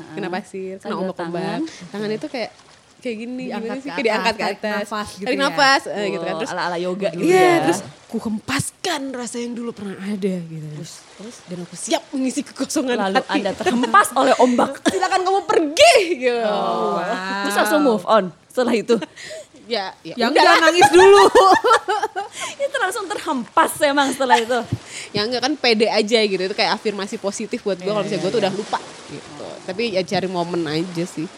Kena 0.08 0.28
pasir, 0.30 0.78
kena 0.78 0.94
ombak-ombak. 0.96 1.42
tangan. 1.42 1.60
Tangan 1.90 2.10
itu 2.12 2.26
kayak 2.28 2.50
kayak 2.98 3.16
gini, 3.16 3.44
Diangkat 3.46 3.62
gimana 3.64 3.76
sih? 3.76 3.82
ke 3.84 3.92
Kayak 3.92 4.04
diangkat 4.04 4.34
ke 4.34 4.42
atas, 4.42 4.58
tarik 4.58 4.74
nafas 4.80 5.08
gitu 5.10 5.24
tarik 5.24 5.34
ya. 5.34 5.44
nafas, 5.44 5.82
eh, 5.86 6.06
gitu 6.08 6.24
kan. 6.24 6.34
Terus 6.36 6.50
ala-ala 6.50 6.76
yoga 6.78 7.08
gitu 7.10 7.22
Iya, 7.24 7.38
ya. 7.38 7.54
terus 7.62 7.80
ku 8.04 8.16
hempaskan 8.18 9.00
rasa 9.10 9.36
yang 9.36 9.52
dulu 9.52 9.70
pernah 9.70 9.96
ada 9.96 10.34
gitu. 10.40 10.66
Terus, 10.74 10.92
terus 11.14 11.36
dan 11.44 11.58
aku 11.60 11.74
siap 11.74 12.02
mengisi 12.10 12.40
kekosongan 12.42 12.96
Lalu 12.98 13.16
hati. 13.18 13.32
anda 13.34 13.50
terhempas 13.52 14.08
oleh 14.12 14.34
ombak. 14.36 14.80
Silakan 14.88 15.20
kamu 15.22 15.40
pergi 15.44 15.94
gitu. 16.18 16.42
Oh, 16.42 16.98
Terus 17.44 17.56
langsung 17.56 17.80
move 17.80 18.04
on 18.04 18.24
setelah 18.46 18.74
itu. 18.74 18.96
Ya, 19.68 19.92
ya. 20.00 20.16
Yang 20.16 20.32
jangan 20.34 20.64
nangis 20.64 20.88
dulu. 20.88 21.28
Itu 22.64 22.76
langsung 22.78 23.04
terhempas 23.04 23.76
emang 23.82 24.08
setelah 24.08 24.40
itu. 24.40 24.58
yang 25.10 25.28
enggak 25.28 25.44
kan 25.44 25.52
pede 25.54 25.84
aja 25.86 26.18
gitu. 26.18 26.40
Itu 26.40 26.56
kayak 26.56 26.72
afirmasi 26.74 27.16
positif 27.16 27.60
buat 27.60 27.76
gue 27.76 27.84
kalau 27.84 28.00
misalnya 28.00 28.16
gue 28.18 28.32
tuh 28.32 28.40
udah 28.40 28.48
lupa 28.50 28.80
gitu. 29.06 29.44
Tapi 29.64 29.92
ya 29.92 30.00
cari 30.02 30.24
momen 30.24 30.64
aja 30.64 31.04
sih. 31.04 31.28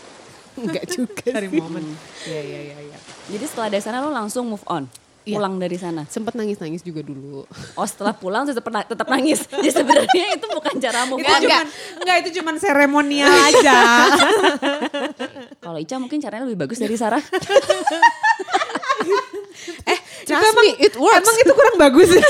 Enggak 0.60 0.84
juga 0.88 1.24
Dari 1.30 1.48
sih. 1.48 1.58
momen. 1.58 1.84
Iya, 2.28 2.40
iya, 2.40 2.60
iya. 2.60 2.76
iya. 2.80 2.98
Jadi 3.30 3.44
setelah 3.46 3.68
dari 3.72 3.82
sana 3.82 4.04
lo 4.04 4.10
langsung 4.10 4.44
move 4.48 4.64
on. 4.68 4.84
Iya. 5.20 5.36
Pulang 5.36 5.60
dari 5.60 5.76
sana. 5.76 6.08
Sempet 6.08 6.32
nangis-nangis 6.32 6.80
juga 6.80 7.04
dulu. 7.04 7.44
Oh 7.76 7.86
setelah 7.86 8.16
pulang 8.16 8.48
tetap 8.48 8.64
tetap 8.64 9.04
nangis. 9.04 9.44
Jadi 9.44 9.70
sebenarnya 9.84 10.24
itu 10.40 10.46
bukan 10.48 10.74
cara 10.80 11.04
move 11.04 11.20
Itu 11.20 11.28
on. 11.28 11.40
cuman, 11.44 11.66
enggak 12.00 12.16
itu 12.24 12.30
cuman 12.40 12.54
seremonial 12.56 13.28
aja. 13.28 13.78
Kalau 15.64 15.76
Ica 15.76 16.00
mungkin 16.00 16.24
caranya 16.24 16.48
lebih 16.48 16.64
bagus 16.64 16.80
dari 16.80 16.96
Sarah. 16.96 17.20
Trust 20.30 20.56
me, 20.56 20.70
it 20.78 20.94
works. 20.94 21.20
Emang 21.20 21.36
itu 21.42 21.52
kurang 21.52 21.76
bagus 21.76 22.08
ya. 22.14 22.22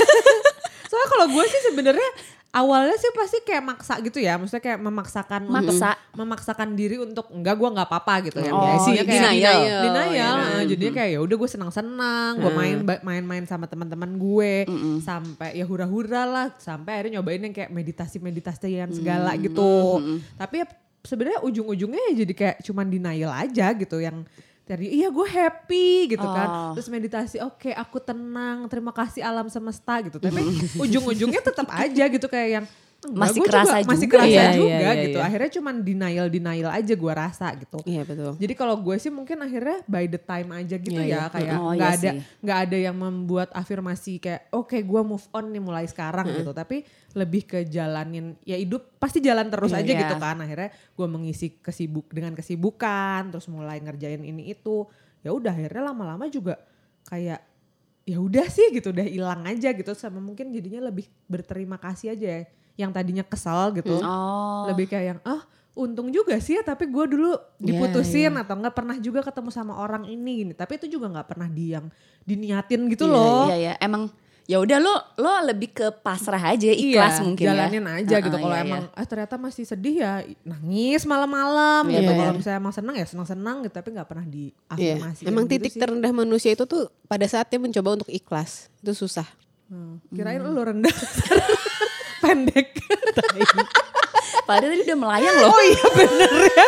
Soalnya 0.88 1.08
kalau 1.12 1.26
gue 1.30 1.44
sih 1.46 1.60
sebenarnya 1.70 2.08
awalnya 2.50 2.94
sih 2.94 3.10
pasti 3.10 3.38
kayak 3.40 3.62
maksa 3.62 3.94
gitu 4.00 4.18
ya. 4.18 4.34
Maksudnya 4.34 4.58
kayak 4.60 4.80
memaksakan 4.80 5.46
Maksa. 5.46 5.94
memaksakan 6.12 6.74
diri 6.74 6.98
untuk 6.98 7.30
enggak 7.30 7.54
gue 7.54 7.68
nggak 7.70 7.86
apa-apa 7.86 8.14
gitu 8.26 8.38
ya. 8.38 8.50
Oh, 8.50 8.60
Biasanya 8.60 9.02
kayak 9.04 9.22
denial. 9.24 9.60
denial. 9.86 10.10
ya 10.10 10.26
kan? 10.26 10.50
Nah, 10.52 10.64
jadinya 10.66 10.92
kayak 10.94 11.10
ya 11.10 11.20
udah 11.20 11.36
gue 11.36 11.48
senang-senang, 11.48 12.32
gue 12.36 12.52
main 12.52 12.76
ba- 12.80 13.02
main-main 13.02 13.44
sama 13.44 13.64
teman-teman 13.64 14.10
gue 14.12 14.52
sampai 15.00 15.54
ya 15.54 15.64
hura-hura 15.64 16.22
lah 16.22 16.46
sampai 16.56 16.90
akhirnya 16.92 17.18
nyobain 17.18 17.40
yang 17.40 17.52
kayak 17.52 17.70
meditasi-meditasi 17.70 18.68
yang 18.76 18.90
segala 18.90 19.32
gitu. 19.36 20.02
Tapi 20.34 20.54
ya 20.56 20.66
sebenarnya 21.00 21.40
ujung-ujungnya 21.40 22.02
ya 22.08 22.14
jadi 22.18 22.32
kayak 22.34 22.56
cuman 22.62 22.86
denial 22.86 23.32
aja 23.32 23.72
gitu 23.72 23.96
yang 23.98 24.26
dari 24.70 24.86
iya 24.94 25.10
gue 25.10 25.26
happy 25.26 26.14
gitu 26.14 26.22
kan. 26.22 26.48
Oh. 26.48 26.72
terus 26.78 26.86
meditasi 26.86 27.42
oke 27.42 27.74
aku 27.74 27.98
tenang 27.98 28.70
terima 28.70 28.94
kasih 28.94 29.26
alam 29.26 29.50
semesta 29.50 29.98
gitu. 30.06 30.22
Tapi 30.22 30.38
ujung-ujungnya 30.78 31.42
tetap 31.42 31.66
aja 31.74 32.04
gitu 32.06 32.30
kayak 32.30 32.50
yang 32.62 32.66
"Enggak, 32.70 32.89
Masih 33.00 33.40
gua 33.40 33.48
kerasa 33.48 33.76
masih 33.88 34.06
juga 34.06 34.14
kerasa 34.20 34.28
ya." 34.28 34.44
Iya, 34.44 34.52
juga 34.60 34.76
iya, 34.92 35.02
gitu 35.08 35.18
iya. 35.18 35.24
akhirnya 35.24 35.50
cuman 35.56 35.74
denial 35.80 36.26
denial 36.28 36.68
aja 36.68 36.92
gue 36.92 37.12
rasa 37.16 37.46
gitu 37.56 37.78
Iya 37.88 38.02
betul. 38.04 38.32
jadi 38.36 38.52
kalau 38.52 38.76
gue 38.76 38.96
sih 39.00 39.08
mungkin 39.08 39.40
akhirnya 39.40 39.80
by 39.88 40.04
the 40.04 40.20
time 40.20 40.52
aja 40.52 40.76
gitu 40.76 41.00
Iya, 41.00 41.08
ya 41.08 41.16
iya. 41.16 41.22
kayak 41.32 41.56
Oh, 41.56 41.72
nggak 41.72 41.90
iya 41.90 41.96
ada 41.96 42.10
nggak 42.44 42.58
ada 42.68 42.76
yang 42.76 42.96
membuat 42.96 43.48
afirmasi 43.56 44.20
kayak 44.20 44.52
oke 44.52 44.76
gue 44.76 45.00
move 45.00 45.24
on 45.32 45.48
nih 45.48 45.62
mulai 45.64 45.88
sekarang 45.88 46.28
gitu 46.28 46.52
tapi 46.52 46.84
lebih 47.16 47.42
ke 47.48 47.58
jalanin 47.64 48.36
ya 48.44 48.60
hidup 48.60 49.00
pasti 49.00 49.24
jalan 49.24 49.48
terus 49.48 49.72
Iya, 49.72 49.80
aja 49.80 49.92
iya. 49.96 50.00
gitu 50.04 50.16
kan 50.20 50.36
akhirnya 50.36 50.68
gue 50.68 51.06
mengisi 51.08 51.56
kesibuk 51.56 52.12
dengan 52.12 52.36
kesibukan 52.36 53.32
terus 53.32 53.48
mulai 53.48 53.80
ngerjain 53.80 54.20
ini 54.20 54.52
itu 54.52 54.84
ya 55.24 55.32
udah 55.32 55.56
akhirnya 55.56 55.88
lama-lama 55.88 56.28
juga 56.28 56.60
kayak 57.08 57.40
ya 58.04 58.18
udah 58.18 58.46
sih 58.48 58.72
gitu 58.72 58.92
udah 58.92 59.06
hilang 59.06 59.44
aja 59.44 59.72
gitu 59.72 59.92
sama 59.96 60.20
mungkin 60.20 60.50
jadinya 60.50 60.88
lebih 60.88 61.08
berterima 61.24 61.80
kasih 61.80 62.12
aja 62.12 62.28
ya 62.28 62.44
yang 62.80 62.90
tadinya 62.90 63.22
kesal 63.22 63.70
gitu 63.72 64.00
Oh. 64.00 64.66
lebih 64.66 64.86
kayak 64.86 65.06
yang 65.06 65.20
ah 65.22 65.40
untung 65.72 66.08
juga 66.08 66.34
sih 66.36 66.56
ya 66.56 66.62
tapi 66.62 66.84
gue 66.84 67.04
dulu 67.06 67.30
diputusin 67.56 68.34
atau 68.34 68.52
nggak 68.54 68.74
pernah 68.74 68.96
juga 68.96 69.22
ketemu 69.22 69.48
sama 69.48 69.76
orang 69.76 70.04
ini 70.04 70.42
gini 70.42 70.52
tapi 70.52 70.76
itu 70.76 70.90
juga 70.90 71.08
nggak 71.08 71.28
pernah 71.28 71.46
di 71.46 71.72
yang 71.72 71.86
diniatin 72.22 72.88
gitu 72.88 73.04
Iya, 73.04 73.14
loh 73.14 73.44
Iya, 73.46 73.56
iya. 73.56 73.74
Emang 73.78 74.10
ya 74.44 74.58
udah 74.58 74.76
lo 74.76 74.90
lo 75.16 75.30
lebih 75.46 75.70
ke 75.70 75.86
pasrah 75.96 76.42
aja, 76.42 76.66
ikhlas 76.66 77.16
Iya, 77.16 77.22
mungkin 77.22 77.46
jalanin 77.46 77.84
ya. 77.86 77.92
aja 77.96 78.16
gitu 78.18 78.34
Heeh, 78.34 78.42
kalau 78.42 78.56
iya, 78.58 78.66
emang 78.66 78.82
iya. 78.84 78.98
ah 78.98 79.06
ternyata 79.06 79.34
masih 79.38 79.62
sedih 79.64 79.94
ya 79.96 80.12
nangis 80.42 81.02
malam-malam 81.06 81.86
Iya, 81.86 81.94
gitu 81.96 82.10
iya. 82.10 82.18
kalau 82.18 82.32
misalnya 82.34 82.58
emang 82.58 82.74
senang 82.74 82.94
ya 82.96 83.06
senang-senang 83.06 83.56
gitu 83.62 83.72
tapi 83.72 83.88
nggak 83.90 84.08
pernah 84.10 84.26
Iya. 84.26 84.50
diafirmasi 84.66 85.22
Emang 85.22 85.44
titik 85.46 85.72
terendah 85.72 86.12
manusia 86.12 86.50
itu 86.50 86.66
tuh 86.66 86.90
pada 87.06 87.24
saat 87.24 87.46
dia 87.46 87.56
mencoba 87.56 87.94
untuk 87.94 88.10
ikhlas. 88.10 88.68
Itu 88.80 88.92
susah. 88.98 89.24
Hmm, 89.70 90.02
kirain 90.10 90.42
lu 90.42 90.50
rendah 90.50 90.90
pendek 92.20 92.68
Padahal 94.46 94.70
tadi 94.72 94.82
udah 94.84 94.98
melayang 94.98 95.36
loh. 95.36 95.50
oh 95.50 95.62
iya 95.62 95.84
bener 95.90 96.30
ya 96.46 96.66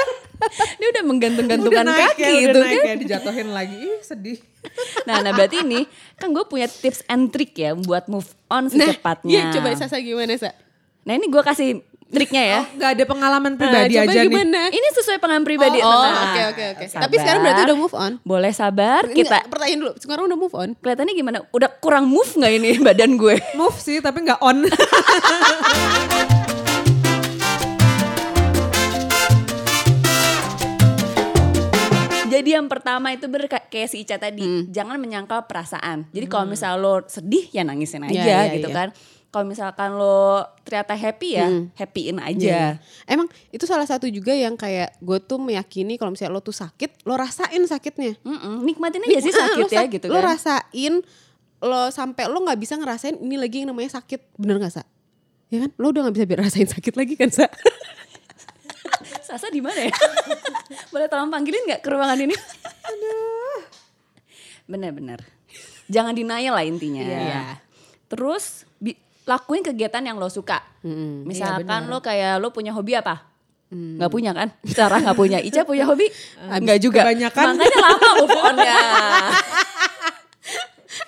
Dia 0.75 0.88
udah 0.90 1.04
menggantung-gantungkan 1.04 1.85
Udah 1.85 1.94
naik 1.94 2.02
kaki 2.12 2.23
ya, 2.23 2.26
udah 2.26 2.40
gitu 2.42 2.59
naik 2.59 2.75
kan. 2.75 2.85
ya, 2.85 2.94
dijatuhin 2.99 3.49
lagi 3.50 3.76
ih 3.78 3.99
sedih 4.02 4.38
Nah, 5.02 5.18
nah 5.21 5.30
berarti 5.30 5.62
ini 5.62 5.87
kan 6.16 6.30
gue 6.30 6.44
punya 6.44 6.66
tips 6.66 7.02
and 7.06 7.30
trick 7.30 7.52
ya 7.52 7.75
buat 7.75 8.06
move 8.06 8.26
on 8.47 8.71
secepatnya. 8.71 9.26
Iya 9.28 9.42
coba 9.52 9.75
Sasa 9.75 9.99
gimana 9.99 10.35
Sa? 10.35 10.54
Nah 11.02 11.12
ini 11.12 11.26
gue 11.26 11.42
kasih 11.42 11.82
triknya 12.12 12.42
ya. 12.42 12.61
nggak 12.71 12.90
ada 12.92 13.04
pengalaman 13.04 13.52
pribadi 13.54 13.92
Nah, 13.95 14.04
coba 14.04 14.12
aja 14.12 14.21
nih 14.21 14.28
gimana? 14.28 14.61
Ini 14.69 14.88
sesuai 14.92 15.19
pengalaman 15.19 15.45
pribadi. 15.45 15.78
Oh, 15.81 15.88
oke 15.88 16.42
oke 16.52 16.64
oke. 16.71 16.85
sabar. 16.87 17.02
Tapi 17.02 17.14
sekarang 17.16 17.40
berarti 17.40 17.62
udah 17.64 17.78
move 17.78 17.95
on. 17.97 18.12
Boleh 18.23 18.52
sabar 18.52 19.02
kita. 19.07 19.33
Enggak, 19.33 19.45
pertanyaan 19.49 19.78
dulu. 19.81 19.92
Sekarang 19.97 20.23
udah 20.26 20.38
move 20.38 20.54
on. 20.54 20.69
Kelihatannya 20.76 21.14
gimana? 21.14 21.38
Udah 21.49 21.71
kurang 21.75 22.04
move 22.07 22.28
nggak 22.31 22.52
ini 22.54 22.71
badan 22.87 23.16
gue? 23.16 23.37
move 23.54 23.76
sih 23.76 23.99
tapi 23.99 24.23
nggak 24.23 24.40
on 24.40 24.64
Jadi 32.25 32.49
yang 32.49 32.64
pertama 32.64 33.12
itu 33.12 33.28
bener 33.28 33.45
kayak 33.45 33.88
si 33.92 34.02
Ica 34.02 34.16
tadi, 34.16 34.40
Hmm. 34.40 34.73
jangan 34.73 34.97
menyangkal 34.97 35.45
perasaan. 35.45 36.09
Jadi 36.09 36.26
kalau 36.26 36.49
misal 36.49 36.81
lo 36.81 37.04
sedih 37.04 37.45
ya 37.52 37.61
nangisin 37.61 38.00
aja 38.02 38.16
Ya, 38.16 38.49
ya, 38.49 38.57
gitu 38.57 38.73
ya. 38.73 38.75
kan. 38.75 38.88
Kalau 39.32 39.48
misalkan 39.48 39.96
lo 39.96 40.44
ternyata 40.60 40.92
happy 40.92 41.28
ya, 41.32 41.48
happyin 41.72 42.20
aja. 42.20 42.36
Iya. 42.36 42.66
Emang 43.08 43.24
itu 43.48 43.64
salah 43.64 43.88
satu 43.88 44.04
juga 44.04 44.28
yang 44.30 44.54
kayak 44.54 45.00
gue 45.00 45.18
tuh 45.18 45.40
meyakini 45.40 45.96
kalau 45.96 46.12
misalnya 46.12 46.36
lo 46.36 46.40
tuh 46.40 46.52
sakit, 46.52 47.00
lo 47.02 47.16
rasain 47.16 47.64
sakitnya. 47.64 48.20
Mm-mm, 48.20 48.60
nikmatin 48.60 49.00
aja 49.00 49.18
sih 49.18 49.32
sakit 49.32 49.64
lo 49.64 49.72
ya 49.72 49.80
sak- 49.80 49.90
gitu 49.90 50.06
Lo 50.06 50.20
kan. 50.20 50.36
rasain, 50.36 51.00
lo 51.58 51.88
sampai 51.88 52.28
lo 52.28 52.38
nggak 52.38 52.60
bisa 52.60 52.76
ngerasain 52.76 53.16
ini 53.16 53.40
lagi 53.40 53.64
yang 53.64 53.72
namanya 53.72 53.96
sakit, 53.96 54.36
bener 54.36 54.60
nggak 54.60 54.74
sa? 54.74 54.84
Ya 55.48 55.64
kan, 55.64 55.70
lo 55.74 55.88
udah 55.88 56.00
nggak 56.04 56.14
bisa 56.14 56.26
biar 56.28 56.40
rasain 56.44 56.68
sakit 56.68 56.92
lagi 56.92 57.14
kan 57.16 57.32
sa? 57.32 57.48
Sasa 59.32 59.48
di 59.48 59.64
mana 59.64 59.88
ya? 59.88 59.96
Boleh 60.92 61.08
tolong 61.08 61.32
panggilin 61.32 61.64
nggak 61.64 61.80
ke 61.80 61.88
ruangan 61.88 62.20
ini? 62.20 62.36
Bener-bener. 64.64 65.24
Jangan 65.88 66.12
denial 66.12 66.52
lah 66.52 66.64
intinya. 66.64 67.00
Iya. 67.00 67.42
Terus 68.08 68.68
lakuin 69.23 69.62
kegiatan 69.62 70.02
yang 70.02 70.19
lo 70.19 70.26
suka. 70.26 70.59
Mm-mm. 70.83 71.23
Misalkan 71.26 71.87
lo 71.87 72.02
kayak 72.02 72.43
lo 72.43 72.50
punya 72.50 72.75
hobi 72.75 72.99
apa? 72.99 73.31
Nggak 73.73 74.11
punya 74.12 74.31
kan? 74.37 74.49
Sarah 74.76 75.00
nggak 75.00 75.17
punya. 75.17 75.38
Ica 75.41 75.64
punya 75.64 75.88
hobi? 75.88 76.07
Nggak 76.38 76.79
juga. 76.83 77.09
kebanyakan. 77.09 77.57
Makanya 77.57 77.79
lama 77.81 78.09
move 78.21 78.37
on-nya. 78.37 78.76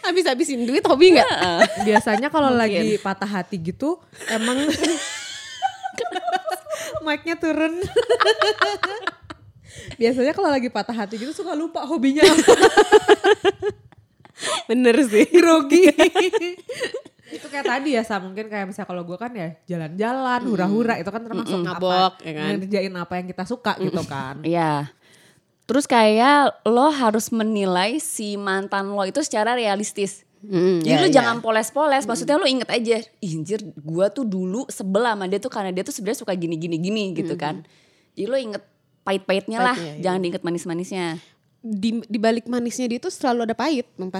Habis 0.04 0.24
habisin 0.28 0.64
duit 0.64 0.84
hobi 0.84 1.16
nggak? 1.16 1.28
Biasanya 1.88 2.28
kalau 2.32 2.52
Mungkin. 2.52 2.60
lagi 2.60 2.96
patah 3.00 3.28
hati 3.28 3.56
gitu 3.60 4.00
emang 4.32 4.64
mic-nya 7.04 7.36
turun. 7.36 7.84
Biasanya 10.00 10.32
kalau 10.32 10.48
lagi 10.48 10.72
patah 10.72 10.96
hati 10.96 11.20
gitu 11.20 11.36
suka 11.36 11.52
lupa 11.52 11.84
hobinya 11.84 12.24
apa. 12.24 12.52
Bener 14.68 14.96
sih. 15.04 15.28
grogi. 15.28 15.92
Kayak 17.54 17.66
tadi 17.70 17.90
ya 17.94 18.02
Sa, 18.02 18.18
mungkin 18.18 18.50
kayak 18.50 18.66
misalnya 18.66 18.88
kalau 18.90 19.02
gue 19.06 19.14
kan 19.14 19.30
ya 19.30 19.54
jalan-jalan, 19.70 20.40
hura-hura 20.50 20.94
itu 20.98 21.10
kan 21.14 21.22
termasuk 21.22 21.62
apa, 21.62 21.78
Mabok, 21.78 22.14
ya 22.26 22.32
kan? 22.34 22.50
ngerjain 22.58 22.94
apa 22.98 23.12
yang 23.22 23.26
kita 23.30 23.44
suka 23.46 23.72
gitu 23.78 24.02
kan. 24.10 24.42
Iya. 24.42 24.90
Terus 25.64 25.88
kayak 25.88 26.66
lo 26.68 26.92
harus 26.92 27.32
menilai 27.32 27.96
si 28.02 28.36
mantan 28.36 28.92
lo 28.92 29.06
itu 29.06 29.22
secara 29.22 29.56
realistis. 29.56 30.26
Mm, 30.44 30.84
Jadi 30.84 30.92
ya, 30.92 31.00
lu 31.00 31.08
ya. 31.08 31.14
jangan 31.24 31.36
poles-poles, 31.40 32.04
maksudnya 32.04 32.36
lu 32.36 32.44
inget 32.44 32.68
aja, 32.68 33.00
"Ih, 33.00 33.32
anjir 33.32 33.64
gua 33.80 34.12
tuh 34.12 34.28
dulu 34.28 34.68
sebel 34.68 35.00
sama 35.08 35.24
dia 35.24 35.40
tuh 35.40 35.48
karena 35.48 35.72
dia 35.72 35.80
tuh 35.80 35.96
sebenarnya 35.96 36.20
suka 36.20 36.36
gini-gini 36.36 36.76
gini 36.76 37.16
gitu 37.16 37.32
kan. 37.32 37.64
Jadi 38.12 38.28
lu 38.28 38.36
inget 38.36 38.60
pahit-pahitnya 39.08 39.58
lah, 39.60 39.76
iya. 39.76 40.04
jangan 40.04 40.20
diinget 40.20 40.42
manis-manisnya. 40.44 41.16
di, 41.64 42.04
di 42.04 42.18
balik 42.20 42.44
manisnya 42.44 42.84
dia 42.84 43.00
tuh 43.00 43.08
selalu 43.08 43.48
ada 43.48 43.56
pahit, 43.56 43.88
memang 43.96 44.12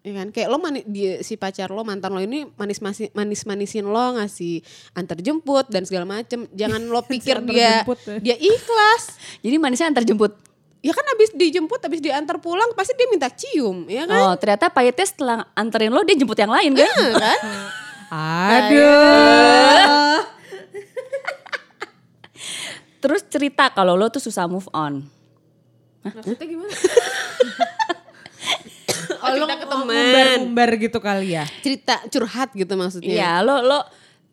pasti. 0.00 0.08
Ya 0.08 0.12
kan? 0.16 0.26
Kayak 0.32 0.48
lo 0.48 0.56
mani, 0.58 0.80
dia, 0.88 1.20
si 1.20 1.36
pacar 1.36 1.68
lo 1.68 1.84
mantan 1.84 2.16
lo 2.16 2.20
ini 2.24 2.48
manis 2.56 2.80
manis 3.12 3.42
manisin 3.44 3.84
lo 3.84 4.16
ngasih 4.16 4.64
antar 4.96 5.20
jemput 5.20 5.68
dan 5.68 5.84
segala 5.84 6.08
macem. 6.08 6.48
Jangan 6.56 6.80
lo 6.88 7.04
pikir 7.12 7.44
dia 7.44 7.84
jemput 7.84 8.00
ya. 8.08 8.16
dia 8.18 8.36
ikhlas. 8.40 9.20
Jadi 9.44 9.56
manisnya 9.60 9.92
antar 9.92 10.04
jemput. 10.08 10.32
Ya 10.80 10.96
kan 10.96 11.04
abis 11.12 11.36
dijemput, 11.36 11.76
abis 11.84 12.00
diantar 12.00 12.40
pulang 12.40 12.72
pasti 12.72 12.96
dia 12.96 13.04
minta 13.12 13.28
cium, 13.28 13.84
ya 13.84 14.08
kan? 14.08 14.32
Oh, 14.32 14.34
ternyata 14.40 14.72
pahitnya 14.72 15.04
setelah 15.04 15.44
anterin 15.52 15.92
lo 15.92 16.00
dia 16.00 16.16
jemput 16.16 16.40
yang 16.40 16.48
lain 16.48 16.72
kan? 16.72 16.88
Iya 16.88 17.12
kan? 17.20 17.38
Aduh. 18.56 20.16
Terus 23.00 23.20
cerita 23.28 23.68
kalau 23.76 23.92
lo 23.92 24.08
tuh 24.08 24.24
susah 24.24 24.48
move 24.48 24.68
on. 24.72 25.04
Maksudnya 26.00 26.48
gimana? 26.48 26.72
Oh, 29.30 29.36
cerita 29.36 29.54
ke 29.54 29.66
teman. 29.66 29.86
Ngumbar-ngumbar 29.88 30.70
gitu 30.76 30.98
kali 30.98 31.28
ya. 31.32 31.44
Cerita 31.60 31.94
curhat 32.06 32.50
gitu 32.52 32.72
maksudnya. 32.74 33.10
Iya, 33.10 33.30
lo 33.40 33.62
lo 33.62 33.78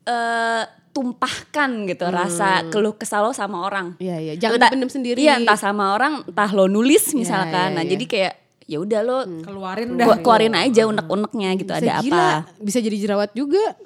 eh, 0.04 0.64
tumpahkan 0.92 1.70
gitu 1.86 2.10
rasa 2.10 2.66
keluh 2.68 2.94
kesal 2.94 3.22
lo 3.22 3.32
sama 3.32 3.62
orang. 3.62 3.94
Iya, 3.98 4.18
iya. 4.18 4.34
Jangan 4.34 4.58
Entah- 4.58 4.70
dipendam 4.72 4.90
sendiri. 4.90 5.20
Iya, 5.20 5.38
entah 5.38 5.54
sama 5.56 5.94
orang, 5.94 6.26
entah 6.26 6.50
lo 6.50 6.66
nulis 6.66 7.14
misalkan. 7.14 7.70
iya, 7.70 7.76
nah, 7.76 7.84
iya. 7.84 7.92
jadi 7.94 8.06
kayak 8.06 8.34
ya 8.66 8.78
udah 8.80 9.00
lo 9.00 9.20
Keluarin 9.40 9.90
Ku- 9.90 9.96
dah. 9.96 10.08
keluarin 10.18 10.52
aja 10.54 10.84
unek-uneknya 10.86 11.50
gitu 11.56 11.72
Bisa 11.72 11.80
ada 11.80 11.94
gila, 12.02 12.18
apa. 12.42 12.52
Bisa 12.58 12.78
jadi 12.80 12.98
jerawat 12.98 13.32
juga. 13.32 13.78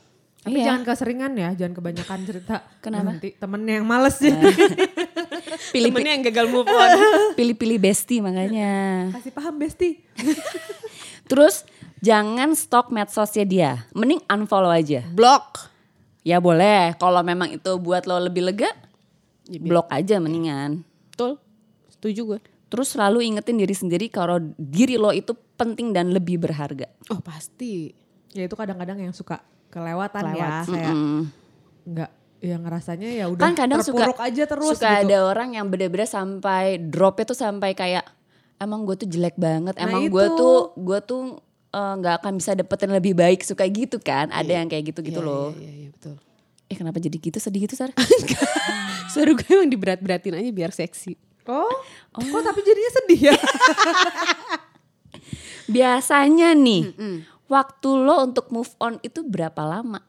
Tapi 0.41 0.57
Iya. 0.57 0.73
jangan 0.73 0.81
keseringan 0.83 1.31
ya, 1.35 1.49
jangan 1.53 1.73
kebanyakan 1.75 2.19
cerita. 2.25 2.55
Kenapa? 2.81 3.13
Nanti 3.13 3.29
temennya 3.35 3.73
yang 3.77 3.85
males 3.85 4.17
ya. 4.17 4.33
Pilih 5.73 5.93
Temennya 5.93 6.11
yang 6.15 6.23
gagal 6.25 6.47
move 6.47 6.65
on. 6.65 6.89
pilih-pilih 7.37 7.77
bestie 7.77 8.19
makanya. 8.19 9.05
Kasih 9.13 9.29
paham 9.29 9.59
Besti. 9.59 10.01
Terus 11.31 11.63
jangan 12.03 12.51
stok 12.51 12.91
medsosnya 12.91 13.45
dia. 13.47 13.71
Mending 13.95 14.19
unfollow 14.27 14.67
aja. 14.67 15.07
Blok. 15.15 15.71
Ya 16.21 16.37
boleh, 16.37 16.93
kalau 16.99 17.23
memang 17.23 17.49
itu 17.49 17.71
buat 17.79 18.05
lo 18.05 18.19
lebih 18.19 18.45
lega, 18.45 18.69
Ya, 19.49 19.57
blok 19.57 19.89
aja 19.89 20.21
mendingan. 20.21 20.85
Betul. 21.11 21.41
Setuju 21.89 22.21
gue. 22.23 22.39
Terus 22.71 22.95
selalu 22.95 23.25
ingetin 23.25 23.59
diri 23.59 23.75
sendiri 23.75 24.07
kalau 24.07 24.39
diri 24.55 24.95
lo 24.95 25.11
itu 25.11 25.35
penting 25.59 25.91
dan 25.91 26.13
lebih 26.13 26.39
berharga. 26.39 26.87
Oh 27.11 27.19
pasti. 27.19 27.91
Ya 28.31 28.47
itu 28.47 28.55
kadang-kadang 28.55 29.01
yang 29.01 29.11
suka 29.11 29.43
kelewatan 29.67 30.23
ya. 30.23 30.63
Kelewat. 30.63 30.65
Kayak 30.71 30.93
Mm-mm. 30.95 31.21
enggak 31.83 32.11
yang 32.41 32.63
rasanya 32.65 33.09
ya 33.11 33.25
udah 33.29 33.43
Kan 33.43 33.53
kadang 33.53 33.81
suka 33.85 34.07
terpuruk 34.07 34.21
aja 34.23 34.43
terus 34.49 34.71
suka 34.77 34.89
gitu. 35.03 35.13
ada 35.13 35.17
orang 35.29 35.49
yang 35.53 35.67
bener-bener 35.69 36.09
sampai 36.09 36.79
dropnya 36.81 37.25
tuh 37.27 37.37
sampai 37.37 37.75
kayak 37.75 38.01
emang 38.61 38.85
gue 38.85 38.95
tuh 38.95 39.09
jelek 39.09 39.35
banget, 39.35 39.73
Nah, 39.75 39.89
emang 39.89 40.05
gue 40.05 40.25
tuh 40.31 40.71
gue 40.77 40.99
tuh 41.01 41.21
eh, 41.71 41.93
nggak 41.97 42.13
akan 42.21 42.31
bisa 42.37 42.53
dapetin 42.53 42.93
lebih 42.93 43.11
baik 43.11 43.41
suka 43.41 43.65
gitu 43.65 43.97
kan, 43.97 44.29
ada 44.29 44.53
yang 44.53 44.69
kayak 44.69 44.93
gitu-gitu 44.93 45.17
Iya, 45.17 45.25
loh. 45.25 45.49
Iya, 45.57 45.59
iya, 45.59 45.71
iya, 45.75 45.89
betul. 45.89 46.15
Eh 46.67 46.75
kenapa 46.77 46.97
jadi 46.97 47.17
gitu 47.17 47.35
sedih 47.35 47.65
gitu 47.65 47.73
Sar? 47.73 47.89
Suara 49.11 49.31
gue 49.33 49.49
emang 49.49 49.67
diberat-beratin 49.67 50.37
aja 50.37 50.51
biar 50.53 50.69
seksi. 50.69 51.17
Oh, 51.43 51.73
kok 52.13 52.41
tapi 52.45 52.59
jadinya 52.61 52.91
sedih 52.95 53.19
ya? 53.27 53.35
Biasanya 55.67 56.53
nih 56.53 56.95
waktu 57.47 57.89
lo 57.91 58.23
untuk 58.23 58.47
move 58.49 58.71
on 58.79 58.97
itu 59.01 59.23
berapa 59.23 59.59
lama? 59.59 59.99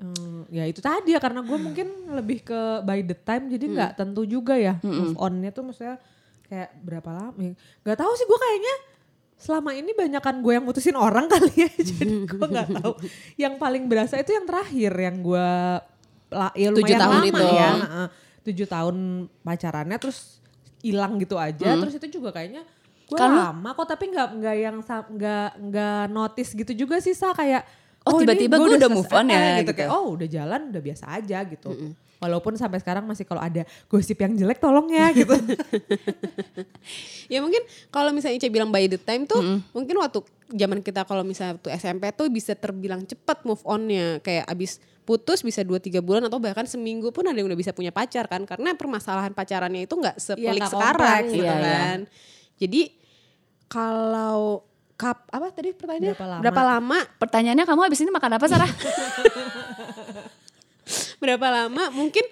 Hmm, 0.00 0.48
ya 0.48 0.64
itu 0.64 0.80
tadi 0.80 1.12
ya 1.12 1.20
karena 1.20 1.44
gue 1.44 1.56
mungkin 1.56 2.16
lebih 2.16 2.40
ke 2.40 2.80
by 2.80 3.04
the 3.04 3.12
time 3.12 3.52
jadi 3.52 3.64
nggak 3.68 3.90
tentu 4.00 4.24
juga 4.24 4.56
ya 4.56 4.80
move 4.80 5.12
onnya 5.20 5.52
tuh 5.52 5.68
maksudnya 5.68 6.00
kayak 6.50 6.74
berapa 6.82 7.10
lama? 7.14 7.38
ya. 7.38 7.54
Gak 7.86 7.98
tahu 8.02 8.12
sih 8.18 8.26
gue 8.26 8.38
kayaknya 8.42 8.74
selama 9.40 9.70
ini 9.72 9.96
banyakan 9.96 10.44
gue 10.44 10.52
yang 10.52 10.64
mutusin 10.66 10.98
orang 10.98 11.24
kali 11.32 11.64
ya 11.64 11.70
jadi 11.70 12.26
gue 12.26 12.46
nggak 12.50 12.68
tahu. 12.82 12.92
Yang 13.38 13.54
paling 13.56 13.84
berasa 13.86 14.18
itu 14.18 14.34
yang 14.34 14.44
terakhir 14.44 14.92
yang 14.92 15.16
gue 15.22 15.48
ya 16.58 16.68
lumayan 16.74 16.98
tahun 16.98 17.14
lama 17.14 17.28
itu. 17.30 17.44
ya. 17.46 17.70
Tujuh 18.40 18.66
tahun 18.66 18.96
pacarannya 19.46 19.96
terus 20.02 20.40
hilang 20.80 21.20
gitu 21.20 21.36
aja 21.36 21.76
terus 21.76 21.94
itu 21.96 22.20
juga 22.20 22.32
kayaknya 22.32 22.64
gue 23.10 23.18
lama 23.18 23.68
kok 23.74 23.86
tapi 23.90 24.04
nggak 24.14 24.28
nggak 24.38 24.56
yang 24.56 24.76
nggak 24.86 25.48
nggak 25.66 26.02
notice 26.08 26.50
gitu 26.54 26.72
juga 26.72 27.02
sih 27.02 27.12
sa 27.12 27.34
kayak 27.34 27.66
Oh, 28.08 28.16
ini 28.16 28.24
tiba-tiba 28.24 28.56
gua 28.56 28.80
udah 28.80 28.90
move 28.90 29.12
on 29.12 29.26
ya, 29.28 29.36
eh, 29.36 29.44
gitu, 29.60 29.60
gitu. 29.60 29.72
kayak 29.76 29.90
oh 29.92 30.16
udah 30.16 30.28
jalan 30.28 30.60
udah 30.72 30.82
biasa 30.82 31.04
aja 31.20 31.38
gitu. 31.44 31.70
Walaupun 32.20 32.52
sampai 32.56 32.80
sekarang 32.80 33.08
masih 33.08 33.24
kalau 33.24 33.40
ada 33.40 33.64
gosip 33.88 34.20
yang 34.20 34.36
jelek 34.36 34.60
tolong 34.60 34.88
ya 34.92 35.08
gitu. 35.12 35.32
Ya 37.30 37.38
mungkin 37.38 37.62
kalau 37.94 38.10
misalnya 38.10 38.42
Ica 38.42 38.50
bilang 38.50 38.74
by 38.74 38.90
the 38.90 38.98
time 38.98 39.22
tuh 39.22 39.38
mungkin 39.70 39.94
waktu 40.02 40.18
zaman 40.50 40.82
kita 40.82 41.06
kalau 41.06 41.22
misalnya 41.22 41.54
waktu 41.62 41.70
SMP 41.78 42.10
tuh 42.10 42.26
bisa 42.26 42.58
terbilang 42.58 43.06
cepat 43.06 43.46
move 43.46 43.62
onnya. 43.62 44.18
Kayak 44.18 44.50
abis 44.50 44.82
putus 45.06 45.46
bisa 45.46 45.62
2-3 45.62 46.02
bulan 46.02 46.26
atau 46.26 46.42
bahkan 46.42 46.66
seminggu 46.66 47.14
pun 47.14 47.22
ada 47.30 47.38
yang 47.38 47.46
udah 47.46 47.54
bisa 47.54 47.70
punya 47.70 47.94
pacar 47.94 48.26
kan. 48.26 48.42
Karena 48.42 48.74
permasalahan 48.74 49.30
pacarannya 49.30 49.86
itu 49.86 49.94
nggak 49.94 50.18
sepelik 50.18 50.58
nggak 50.58 50.74
sekarang 50.74 51.22
kompleks, 51.22 51.36
gitu 51.38 51.46
iya, 51.46 51.54
iya. 51.54 51.70
kan. 51.70 51.98
Jadi 52.58 52.82
kalau 53.70 54.66
kap 55.00 55.24
apa 55.26 55.48
tadi 55.50 55.72
pertanyaannya 55.72 56.12
Berapa 56.12 56.26
lama? 56.28 56.40
berapa 56.42 56.62
lama 56.62 56.98
Pertanyaannya 57.16 57.64
kamu 57.64 57.80
habis 57.82 58.00
ini 58.00 58.10
makan 58.10 58.32
apa 58.36 58.46
Sarah? 58.46 58.70
berapa 61.20 61.46
lama 61.46 61.84
mungkin 61.90 62.24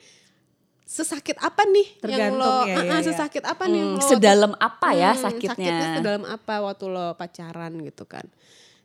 sesakit 0.83 1.37
apa 1.39 1.63
nih 1.65 1.87
yang 2.03 2.33
Tergantung 2.33 2.41
lo 2.41 2.55
ya, 2.65 2.75
Ah, 2.75 2.83
ya, 2.83 2.95
ya. 2.95 3.05
sesakit 3.05 3.43
apa 3.43 3.65
nih 3.67 3.79
yang 3.79 3.89
Hmm, 3.89 3.95
lo 3.95 4.01
waktu- 4.01 4.11
sedalam 4.11 4.53
apa 4.55 4.89
ya 4.95 5.11
Hmm, 5.11 5.23
sakitnya? 5.23 5.53
Sakitnya 5.55 5.97
sedalam 5.99 6.25
apa 6.27 6.55
waktu 6.59 6.85
lo 6.87 7.07
pacaran 7.15 7.73
gitu 7.79 8.05
kan. 8.05 8.25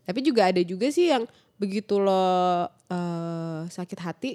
Tapi 0.03 0.19
juga 0.21 0.41
ada 0.45 0.59
juga 0.61 0.87
sih 0.89 1.07
yang 1.07 1.23
begitu 1.55 1.95
lo 1.97 2.67
eh, 2.85 3.61
sakit 3.65 3.99
hati 3.99 4.31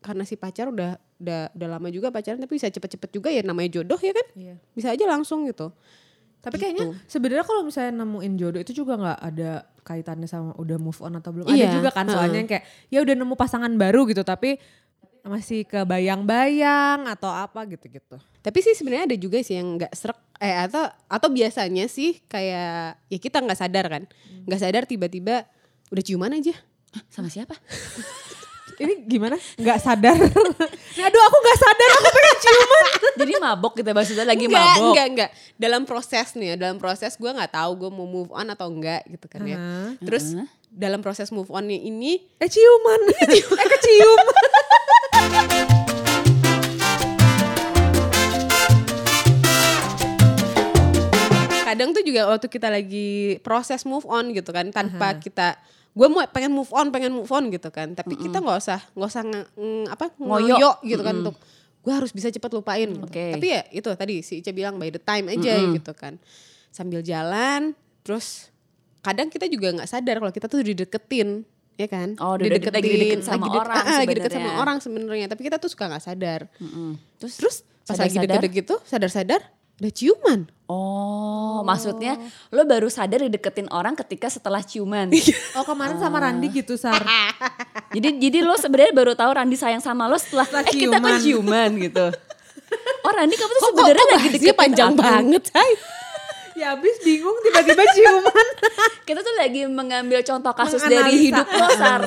karena 0.00 0.22
si 0.22 0.32
pacar 0.34 0.70
udah 0.70 0.90
udah 1.18 1.52
udah 1.52 1.68
lama 1.68 1.88
juga 1.90 2.08
pacaran 2.08 2.38
tapi 2.38 2.56
bisa 2.56 2.66
cepet-cepet 2.66 3.10
juga 3.12 3.28
ya 3.28 3.42
namanya 3.42 3.76
jodoh 3.76 3.98
ya 3.98 4.14
kan. 4.14 4.26
Iya. 4.32 4.54
Bisa 4.70 4.88
aja 4.90 5.04
langsung 5.04 5.44
gitu. 5.44 5.74
Tapi 6.40 6.56
kayaknya 6.56 6.96
sebenarnya 7.04 7.44
kalau 7.44 7.62
misalnya 7.68 8.00
nemuin 8.00 8.34
jodoh 8.40 8.60
itu 8.64 8.72
juga 8.72 8.96
nggak 8.96 9.18
ada 9.20 9.50
kaitannya 9.84 10.24
sama 10.24 10.56
udah 10.56 10.76
move 10.80 11.00
on 11.04 11.20
atau 11.20 11.30
belum. 11.36 11.46
Iya, 11.52 11.68
Ada 11.68 11.76
juga 11.76 11.90
kan 11.92 12.08
soalnya 12.08 12.38
yang 12.40 12.48
kayak 12.48 12.64
ya 12.88 12.98
udah 13.04 13.14
nemu 13.16 13.34
pasangan 13.36 13.72
baru 13.76 14.08
gitu 14.08 14.24
tapi 14.24 14.56
masih 15.20 15.68
kebayang-bayang 15.68 17.04
atau 17.04 17.28
apa 17.28 17.68
gitu-gitu. 17.68 18.16
Tapi 18.40 18.58
sih 18.64 18.72
sebenarnya 18.72 19.12
ada 19.12 19.16
juga 19.20 19.36
sih 19.44 19.60
yang 19.60 19.76
nggak 19.76 19.92
serak 19.92 20.16
eh 20.40 20.56
atau 20.56 20.88
atau 21.04 21.28
biasanya 21.28 21.84
sih 21.92 22.24
kayak 22.24 22.96
ya 23.12 23.18
kita 23.20 23.44
nggak 23.44 23.60
sadar 23.60 23.86
kan. 23.92 24.02
nggak 24.48 24.60
sadar 24.64 24.82
tiba-tiba 24.88 25.44
udah 25.92 26.02
ciuman 26.04 26.32
aja. 26.32 26.56
Sama 27.12 27.28
siapa? 27.28 27.52
Ini 28.80 29.04
gimana? 29.04 29.36
Nggak 29.60 29.78
sadar. 29.84 30.16
Aduh 31.06 31.22
aku 31.28 31.36
nggak 31.44 31.58
sadar 31.60 31.90
aku 32.00 32.08
pengen 32.08 32.36
ciuman. 32.40 32.84
Jadi 33.20 33.32
mabok 33.50 33.72
gitu 33.74 33.90
maksudnya 33.90 34.22
lagi 34.24 34.44
enggak, 34.44 34.62
mabok. 34.62 34.84
enggak, 34.86 35.06
enggak. 35.08 35.30
Dalam 35.56 35.82
proses 35.82 36.28
nih 36.32 36.46
ya, 36.46 36.56
dalam 36.56 36.76
proses 36.76 37.12
gue 37.12 37.26
nggak 37.28 37.50
tahu 37.50 37.70
gue 37.76 37.90
mau 37.90 38.06
move 38.06 38.30
on 38.30 38.46
atau 38.46 38.66
enggak 38.66 39.02
gitu 39.06 39.26
kan 39.26 39.42
ya. 39.42 39.58
Hah? 39.58 39.90
Terus 39.98 40.38
dalam 40.70 41.00
proses 41.00 41.28
move 41.28 41.50
onnya 41.50 41.74
ini 41.74 42.22
Eh 42.36 42.46
ciuman. 42.48 43.00
eh 43.26 43.66
kecium. 43.68 44.20
kadang 51.62 51.94
tuh 51.94 52.02
juga 52.02 52.26
waktu 52.26 52.46
kita 52.48 52.66
lagi 52.68 53.10
proses 53.40 53.86
move 53.86 54.02
on 54.04 54.34
gitu 54.34 54.50
kan 54.50 54.66
tanpa 54.70 55.14
kita 55.16 55.54
gue 55.90 56.06
mau 56.06 56.22
pengen 56.26 56.50
move 56.50 56.70
on 56.70 56.90
pengen 56.90 57.10
move 57.12 57.30
on 57.30 57.46
gitu 57.48 57.66
kan 57.68 57.94
tapi 57.94 58.14
kita 58.16 58.38
nggak 58.38 58.58
usah 58.58 58.80
nggak 58.92 59.08
usah 59.08 59.22
nge- 59.22 59.50
ng- 59.54 59.88
apa 59.88 60.10
Ngoyo. 60.16 60.54
ngoyo 60.54 60.70
gitu 60.82 60.98
kan 61.00 61.14
untuk 61.16 61.36
gue 61.80 61.90
harus 61.90 62.10
bisa 62.10 62.28
cepet 62.28 62.50
lupain 62.50 62.84
gitu. 62.86 63.02
Oke. 63.02 63.32
tapi 63.32 63.46
ya 63.50 63.62
itu 63.70 63.88
tadi 63.90 64.20
si 64.20 64.38
Ica 64.38 64.50
bilang 64.50 64.76
by 64.76 64.88
the 64.88 64.98
time 64.98 65.28
aja 65.28 65.54
gitu 65.70 65.92
kan 65.92 66.20
sambil 66.68 67.00
jalan 67.00 67.72
terus 68.00 68.52
kadang 69.00 69.26
kita 69.26 69.44
juga 69.44 69.72
nggak 69.72 69.88
sadar 69.88 70.16
kalau 70.18 70.28
kita 70.28 70.44
tuh 70.44 70.60
dideketin 70.62 71.42
ya 71.74 71.86
kan 71.86 72.12
Oh, 72.16 72.36
udah 72.36 72.46
deket- 72.50 72.68
lagi 72.70 72.92
deket 72.92 73.20
sama 73.22 73.48
deket- 73.48 73.60
orang 73.62 73.76
ah, 73.80 73.96
lagi 73.98 74.14
deket 74.14 74.30
sama 74.30 74.50
orang 74.56 74.76
sebenarnya 74.78 75.26
tapi 75.26 75.42
kita 75.42 75.56
tuh 75.56 75.66
suka 75.66 75.88
nggak 75.88 76.04
sadar 76.04 76.40
Mm-mm. 76.58 77.00
Terus, 77.16 77.34
terus 77.34 77.56
pas 77.82 77.96
lagi 77.96 78.12
sadar-sadar? 78.14 78.36
deket 78.38 78.50
gitu 78.54 78.74
sadar-sadar 78.82 79.40
udah 79.80 79.90
ciuman 79.90 80.40
Oh, 80.70 81.66
maksudnya 81.66 82.14
lo 82.48 82.62
baru 82.62 82.86
sadar 82.86 83.18
dideketin 83.20 83.66
orang 83.68 83.98
ketika 83.98 84.28
setelah 84.28 84.62
ciuman. 84.62 85.10
Oh 85.58 85.66
kemarin 85.66 85.98
sama 85.98 86.20
Randi 86.20 86.46
gitu 86.54 86.78
Sar. 86.78 87.02
jadi 87.90 88.08
jadi 88.16 88.38
lo 88.40 88.54
sebenarnya 88.54 88.92
baru 88.92 89.12
tahu 89.12 89.30
Randi 89.30 89.54
sayang 89.54 89.78
sama 89.78 90.06
lo 90.06 90.14
setelah, 90.14 90.44
Setelah 90.44 90.64
eh 90.64 90.74
kita 90.74 90.96
kan 90.96 91.18
ciuman. 91.18 91.70
gitu. 91.76 92.06
Oh 93.00 93.10
Randi 93.10 93.34
kamu 93.34 93.50
tuh 93.50 93.62
sebenarnya 93.68 94.06
lagi 94.12 94.28
deketin 94.32 94.54
panjang 94.54 94.92
aku. 94.92 95.00
banget 95.00 95.44
Hai. 95.50 95.72
ya 96.60 96.66
abis 96.72 96.96
bingung 97.00 97.34
tiba-tiba 97.40 97.82
ciuman. 97.90 98.46
Kita 99.08 99.20
tuh 99.20 99.34
lagi 99.34 99.64
mengambil 99.64 100.20
contoh 100.20 100.52
kasus 100.52 100.78
Menganalisa. 100.78 101.00
dari 101.00 101.14
hidup 101.18 101.46
lo 101.48 101.68
Sar. 101.72 102.02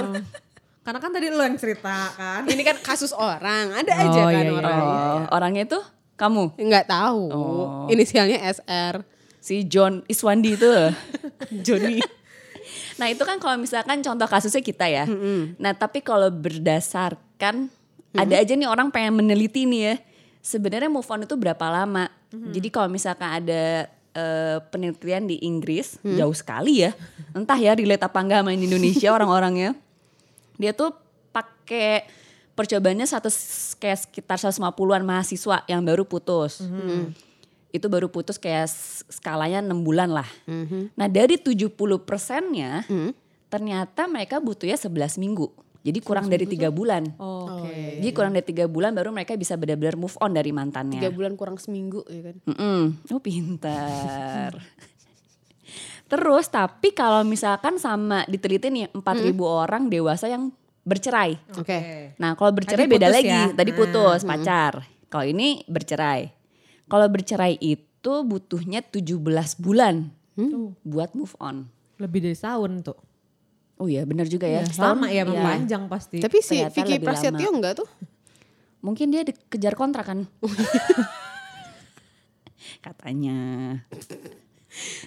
Karena 0.80 1.00
kan 1.00 1.10
tadi 1.10 1.28
lo 1.28 1.42
yang 1.42 1.58
cerita 1.58 1.96
kan. 2.14 2.42
Ini 2.46 2.62
kan 2.62 2.78
kasus 2.80 3.12
orang, 3.12 3.74
ada 3.74 3.92
aja 3.98 4.08
Oh, 4.14 4.30
kan 4.30 4.36
iya, 4.38 4.44
iya. 4.46 4.54
orang. 4.54 4.80
Oh, 4.80 5.20
orangnya 5.32 5.64
itu 5.66 5.80
kamu 6.14 6.44
Nggak 6.56 6.86
tahu. 6.86 7.24
Oh. 7.28 7.68
Inisialnya 7.88 8.40
SR. 8.46 9.02
si 9.38 9.66
John 9.66 10.06
Iswandi 10.06 10.54
itu. 10.54 10.70
Joni. 11.58 12.00
Nah 13.04 13.12
itu 13.12 13.20
kan 13.28 13.36
kalau 13.36 13.60
misalkan 13.60 14.00
contoh 14.00 14.24
kasusnya 14.24 14.64
kita 14.64 14.88
ya. 14.88 15.04
Nah 15.60 15.76
tapi 15.76 16.00
kalau 16.00 16.32
berdasarkan 16.32 17.68
ada 18.16 18.36
aja 18.40 18.56
nih 18.56 18.64
orang 18.64 18.88
pengen 18.88 19.20
meneliti 19.20 19.68
nih 19.68 19.82
ya. 19.92 19.96
Sebenarnya 20.40 20.88
move 20.88 21.04
on 21.04 21.28
itu 21.28 21.36
berapa 21.36 21.68
lama? 21.68 22.08
Jadi 22.32 22.72
kalau 22.72 22.88
misalkan 22.88 23.28
ada 23.28 23.92
eh, 24.14 24.58
penelitian 24.72 25.28
di 25.28 25.44
Inggris 25.44 26.00
jauh 26.16 26.32
sekali 26.32 26.88
ya. 26.88 26.96
Entah 27.36 27.60
ya 27.60 27.76
relate 27.76 28.08
apa 28.08 28.24
enggak 28.24 28.40
sama 28.48 28.56
Indonesia 28.56 29.10
orang-orangnya. 29.20 29.76
Dia 30.56 30.72
tuh 30.72 30.96
pakai 31.36 32.08
percobaannya 32.54 33.04
satu 33.04 33.28
kayak 33.82 34.00
sekitar 34.08 34.38
150-an 34.40 35.04
mahasiswa 35.04 35.66
yang 35.68 35.84
baru 35.84 36.08
putus. 36.08 36.64
Itu 37.74 37.90
baru 37.90 38.06
putus 38.08 38.38
kayak 38.38 38.70
skalanya 39.10 39.66
6 39.66 39.74
bulan 39.82 40.14
lah. 40.14 40.30
Nah 40.94 41.08
dari 41.10 41.42
70 41.42 41.74
persennya 42.06 42.86
ternyata 43.50 44.06
mereka 44.06 44.38
butuhnya 44.38 44.78
11 44.78 45.18
minggu. 45.18 45.50
Jadi 45.84 46.00
kurang 46.00 46.32
dari 46.32 46.48
tiga 46.48 46.72
bulan. 46.72 47.04
Oke. 47.20 48.00
Jadi 48.00 48.10
kurang 48.16 48.32
dari 48.32 48.48
tiga 48.48 48.72
bulan 48.72 48.96
baru 48.96 49.12
mereka 49.12 49.36
bisa 49.36 49.60
benar-benar 49.60 50.00
move 50.00 50.16
on 50.24 50.32
dari 50.32 50.56
mantannya. 50.56 51.04
Tiga 51.04 51.12
bulan 51.12 51.36
kurang 51.36 51.60
seminggu 51.60 52.08
ya 52.08 52.32
kan. 52.32 52.36
Mm-mm. 52.48 52.82
Oh 53.12 53.20
pintar. 53.20 54.56
Terus 56.12 56.46
tapi 56.48 56.96
kalau 56.96 57.28
misalkan 57.28 57.76
sama 57.84 58.24
diteliti 58.32 58.72
nih 58.72 58.96
4.000 58.96 59.34
orang 59.44 59.92
dewasa 59.92 60.32
yang 60.32 60.56
bercerai. 60.88 61.36
Oke. 61.60 62.16
Nah 62.16 62.40
kalau 62.40 62.56
bercerai 62.56 62.88
Tadi 62.88 62.94
beda 62.96 63.08
lagi. 63.12 63.28
ya? 63.28 63.52
Tadi 63.52 63.72
putus 63.76 64.24
pacar. 64.24 64.88
Kalau 65.12 65.26
ini 65.28 65.68
bercerai. 65.68 66.32
Kalau 66.86 67.08
bercerai 67.08 67.56
itu 67.56 67.84
butuhnya 68.22 68.82
17 68.82 69.18
bulan 69.58 70.12
buat 70.82 71.14
move 71.14 71.34
on. 71.38 71.66
Lebih 71.96 72.20
dari 72.22 72.34
setahun 72.34 72.72
tuh. 72.84 73.00
Oh 73.76 73.86
iya 73.86 74.04
benar 74.04 74.26
juga 74.26 74.46
ya. 74.46 74.62
Sama 74.66 75.08
ya, 75.08 75.24
Iya. 75.24 75.34
panjang 75.36 75.84
pasti. 75.88 76.18
Tapi 76.18 76.38
si 76.40 76.62
Ternyata 76.62 76.76
Vicky 76.76 76.96
Prasetyo 77.00 77.42
lama. 77.44 77.58
enggak 77.58 77.74
tuh? 77.80 77.90
Mungkin 78.80 79.08
dia 79.10 79.24
dikejar 79.24 79.74
kontrak 79.74 80.06
kan. 80.06 80.20
Katanya. 82.82 83.38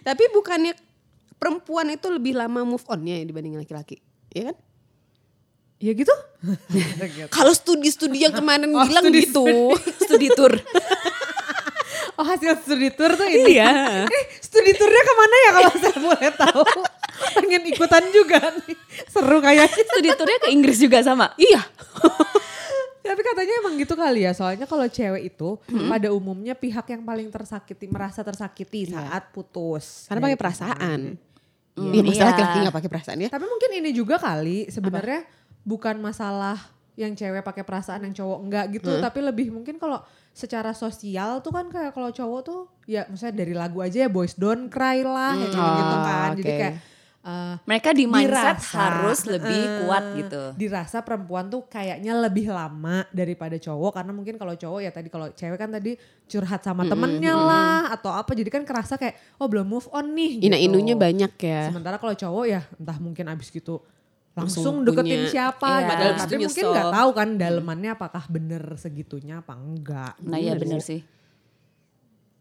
Tapi 0.03 0.25
bukannya 0.31 0.73
perempuan 1.37 1.91
itu 1.91 2.07
lebih 2.09 2.35
lama 2.35 2.63
move 2.63 2.85
onnya 2.87 3.19
dibanding 3.19 3.57
laki-laki, 3.57 4.01
ya 4.31 4.53
kan? 4.53 4.57
Ya 5.77 5.93
gitu? 5.93 6.15
Kalau 7.37 7.53
studi-studi 7.53 8.25
yang 8.25 8.33
kemarin 8.33 8.71
Oh, 8.71 8.81
bilang 8.81 9.05
studi- 9.05 9.29
gitu. 9.29 9.45
Studi 10.01 10.29
tour. 10.33 10.57
Oh 12.17 12.25
hasil 12.25 12.57
studi 12.61 12.89
tour 12.91 13.13
tuh 13.13 13.25
ini 13.25 13.57
Iya. 13.57 13.69
Eh 14.09 14.25
studi 14.41 14.73
tournya 14.73 15.03
ke 15.03 15.15
mana 15.15 15.37
ya 15.37 15.51
kalau 15.53 15.73
saya 15.77 15.99
boleh 15.99 16.31
tahu? 16.33 16.63
Pengen 17.37 17.63
ikutan 17.69 18.05
juga 18.09 18.41
nih. 18.57 18.77
Seru 19.07 19.39
kayaknya. 19.39 19.85
Studi 19.85 20.11
tournya 20.13 20.39
ke 20.41 20.49
Inggris 20.49 20.79
juga 20.79 21.01
sama. 21.01 21.37
iya. 21.37 21.61
Tapi 23.07 23.23
katanya 23.23 23.55
emang 23.63 23.79
gitu 23.79 23.95
kali 23.95 24.27
ya. 24.27 24.35
Soalnya 24.35 24.67
kalau 24.67 24.83
cewek 24.85 25.31
itu 25.31 25.61
pada 25.87 26.11
umumnya 26.11 26.59
pihak 26.59 26.91
yang 26.91 27.07
paling 27.07 27.31
tersakiti 27.31 27.87
merasa 27.87 28.27
tersakiti 28.27 28.91
saat 28.91 29.31
putus. 29.31 30.11
Karena 30.11 30.21
pakai 30.27 30.39
perasaan. 30.39 31.01
Hmm, 31.77 31.93
Iya, 31.93 32.03
iya. 32.03 32.25
laki-laki 32.33 32.57
gak 32.65 32.77
pakai 32.81 32.91
perasaan 32.91 33.19
ya? 33.21 33.29
Tapi 33.29 33.45
mungkin 33.45 33.71
ini 33.77 33.93
juga 33.93 34.17
kali 34.17 34.73
sebenarnya 34.73 35.29
bukan 35.61 36.01
masalah 36.01 36.57
yang 36.97 37.13
cewek 37.13 37.45
pakai 37.45 37.61
perasaan 37.63 38.01
yang 38.09 38.17
cowok 38.17 38.39
enggak 38.41 38.65
gitu, 38.73 38.89
tapi 38.97 39.21
lebih 39.21 39.53
mungkin 39.53 39.77
kalau 39.77 40.01
secara 40.37 40.77
sosial 40.77 41.41
tuh 41.41 41.49
kan 41.49 41.65
kayak 41.73 41.97
kalau 41.97 42.13
cowok 42.13 42.41
tuh 42.45 42.61
ya 42.85 43.09
misalnya 43.09 43.41
dari 43.41 43.57
lagu 43.57 43.81
aja 43.81 44.05
ya 44.05 44.11
boys 44.13 44.37
don't 44.37 44.69
cry 44.69 45.01
lah 45.01 45.33
kayak 45.33 45.49
gitu, 45.49 45.57
gitu 45.57 45.97
Oh, 45.97 46.05
kan. 46.05 46.29
Jadi 46.37 46.45
oke. 46.45 46.61
kayak 46.61 46.75
eh, 47.25 47.55
Mereka 47.65 47.89
di 47.97 48.05
mindset 48.05 48.61
dirasa, 48.61 48.77
harus 48.77 49.21
lebih 49.25 49.63
eh, 49.65 49.73
kuat 49.81 50.05
gitu. 50.21 50.43
Dirasa 50.61 51.01
perempuan 51.01 51.49
tuh 51.49 51.65
kayaknya 51.65 52.13
lebih 52.21 52.53
lama 52.53 53.09
daripada 53.17 53.57
cowok 53.57 53.97
karena 53.97 54.13
mungkin 54.13 54.37
kalau 54.37 54.53
cowok 54.53 54.81
ya 54.85 54.93
tadi 54.93 55.09
kalau 55.09 55.33
cewek 55.33 55.57
kan 55.57 55.73
tadi 55.73 55.97
curhat 56.29 56.61
sama 56.61 56.85
temennya 56.85 57.33
lah 57.33 57.97
atau 57.97 58.13
apa 58.13 58.37
jadi 58.37 58.53
kan 58.53 58.69
kerasa 58.69 59.01
kayak 59.01 59.41
oh 59.41 59.49
belum 59.49 59.65
move 59.65 59.89
on 59.89 60.13
nih. 60.13 60.45
Gitu. 60.93 61.01
banyak 61.01 61.33
ya. 61.41 61.73
Sementara 61.73 61.97
kalau 61.97 62.13
cowok 62.13 62.45
ya 62.45 62.61
entah 62.77 63.01
mungkin 63.01 63.25
abis 63.33 63.49
gitu 63.49 63.81
Langsung 64.37 64.63
langsung, 64.63 64.77
deketin 64.85 65.17
punya. 65.19 65.33
siapa 65.33 65.65
Iya. 65.67 65.75
gitu. 65.75 65.89
Padahal 65.89 66.13
Tapi 66.15 66.35
mungkin 66.37 66.45
nyesel. 66.63 66.73
nggak 66.73 66.93
tahu 66.93 67.11
kan 67.11 67.29
dalemannya 67.35 67.91
apakah 67.91 68.25
bener 68.29 68.63
segitunya 68.77 69.35
apa 69.41 69.53
enggak. 69.53 70.13
Nah 70.21 70.37
iya 70.37 70.53
bener 70.53 70.79
sih. 70.79 71.01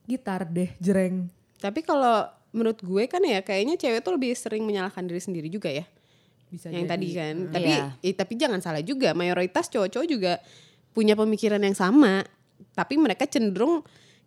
Gitar 0.06 0.46
deh 0.46 0.70
jreng. 0.78 1.32
Tapi 1.58 1.82
kalau 1.82 2.30
menurut 2.52 2.78
gue 2.78 3.04
kan 3.06 3.20
ya 3.20 3.42
kayaknya 3.42 3.76
cewek 3.76 4.00
tuh 4.00 4.14
lebih 4.14 4.32
sering 4.34 4.62
menyalahkan 4.62 5.02
diri 5.02 5.18
sendiri 5.18 5.48
juga 5.48 5.68
ya. 5.68 5.88
Bisa 6.46 6.70
yang 6.70 6.84
jadi. 6.84 6.92
tadi 6.94 7.08
kan. 7.12 7.36
Tapi 7.50 7.70
Iya. 7.70 7.86
eh, 8.02 8.14
tapi 8.14 8.34
jangan 8.36 8.60
salah 8.60 8.80
juga, 8.80 9.12
mayoritas 9.12 9.66
cowok-cowok 9.68 10.08
juga 10.08 10.34
punya 10.92 11.12
pemikiran 11.14 11.60
yang 11.60 11.74
sama, 11.74 12.24
tapi 12.72 12.96
mereka 12.96 13.26
cenderung 13.26 13.82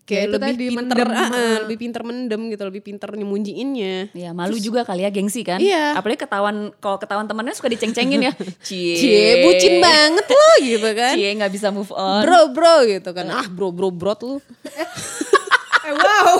kayak 0.08 0.32
itu 0.32 0.36
lebih 0.40 0.54
tadi, 0.56 0.66
pinter, 0.72 0.96
mendem, 0.96 1.08
ah. 1.12 1.58
lebih 1.68 1.76
pinter 1.76 2.02
mendem 2.02 2.42
gitu, 2.48 2.62
lebih 2.64 2.82
pinter 2.82 3.10
nyemunyiinnya. 3.12 4.16
Ya 4.16 4.32
malu 4.32 4.56
juga 4.56 4.88
kali 4.88 5.04
ya 5.04 5.12
gengsi 5.12 5.44
kan. 5.44 5.60
Iya. 5.60 6.00
Apalagi 6.00 6.24
ketahuan 6.24 6.72
kalau 6.80 6.96
ketahuan 6.96 7.28
temennya 7.28 7.52
suka 7.52 7.68
diceng-cengin 7.68 8.20
ya. 8.24 8.32
Cie. 8.66 8.96
Cie, 8.96 9.44
bucin 9.44 9.84
banget 9.84 10.26
lo 10.32 10.50
gitu 10.64 10.88
kan. 10.96 11.12
Cie 11.12 11.30
nggak 11.36 11.52
bisa 11.52 11.68
move 11.68 11.92
on. 11.92 12.24
Bro, 12.24 12.56
bro 12.56 12.76
gitu 12.88 13.10
kan. 13.12 13.28
Ah, 13.28 13.44
bro, 13.44 13.68
bro, 13.68 13.92
bro 13.92 14.16
lu. 14.24 14.40
Eh 15.88 15.94
wow. 15.96 16.36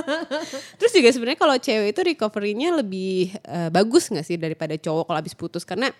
Terus 0.80 0.92
juga 0.96 1.08
sebenarnya 1.12 1.36
kalau 1.36 1.56
cewek 1.60 1.92
itu 1.92 2.00
recovery-nya 2.00 2.80
lebih 2.80 3.36
eh, 3.44 3.68
bagus 3.68 4.08
nggak 4.08 4.24
sih 4.24 4.40
daripada 4.40 4.72
cowok 4.72 5.04
kalau 5.04 5.18
habis 5.20 5.36
putus 5.36 5.68
karena 5.68 5.92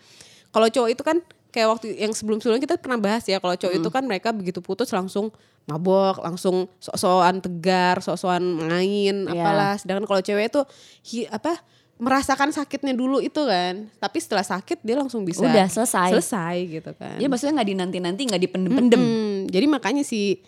kalau 0.48 0.64
cowok 0.64 0.88
itu 0.88 1.02
kan 1.04 1.20
kayak 1.50 1.68
waktu 1.68 1.86
yang 1.94 2.10
sebelum-sebelumnya 2.10 2.62
kita 2.62 2.76
pernah 2.78 2.96
bahas 2.96 3.22
ya 3.24 3.36
kalau 3.36 3.52
cowok 3.52 3.74
itu 3.74 3.88
kan 3.88 4.02
mereka 4.02 4.30
begitu 4.30 4.58
putus 4.58 4.90
langsung 4.90 5.34
mabok, 5.66 6.18
langsung 6.18 6.66
sok-sokan 6.78 7.38
tegar, 7.38 8.00
sok-sokan 8.00 8.40
main, 8.40 9.26
Iya. 9.26 9.34
apalah. 9.36 9.74
Sedangkan 9.76 10.06
kalau 10.06 10.18
cewek 10.18 10.48
itu 10.48 10.60
hi- 11.06 11.28
apa 11.28 11.58
merasakan 12.00 12.48
sakitnya 12.48 12.90
dulu 12.90 13.20
itu 13.20 13.44
kan. 13.44 13.86
Tapi 13.92 14.18
setelah 14.18 14.42
sakit 14.42 14.80
dia 14.80 14.96
langsung 14.96 15.20
bisa 15.22 15.44
Udah 15.44 15.68
selesai. 15.68 16.16
Selesai 16.16 16.56
gitu 16.66 16.90
kan. 16.96 17.20
Ya 17.20 17.28
maksudnya 17.28 17.60
nggak 17.60 17.68
dinanti-nanti 17.68 18.22
nggak 18.24 18.42
dipendem-pendem. 18.42 18.98
Hmm, 18.98 19.36
jadi 19.46 19.66
makanya 19.68 20.00
sih 20.02 20.40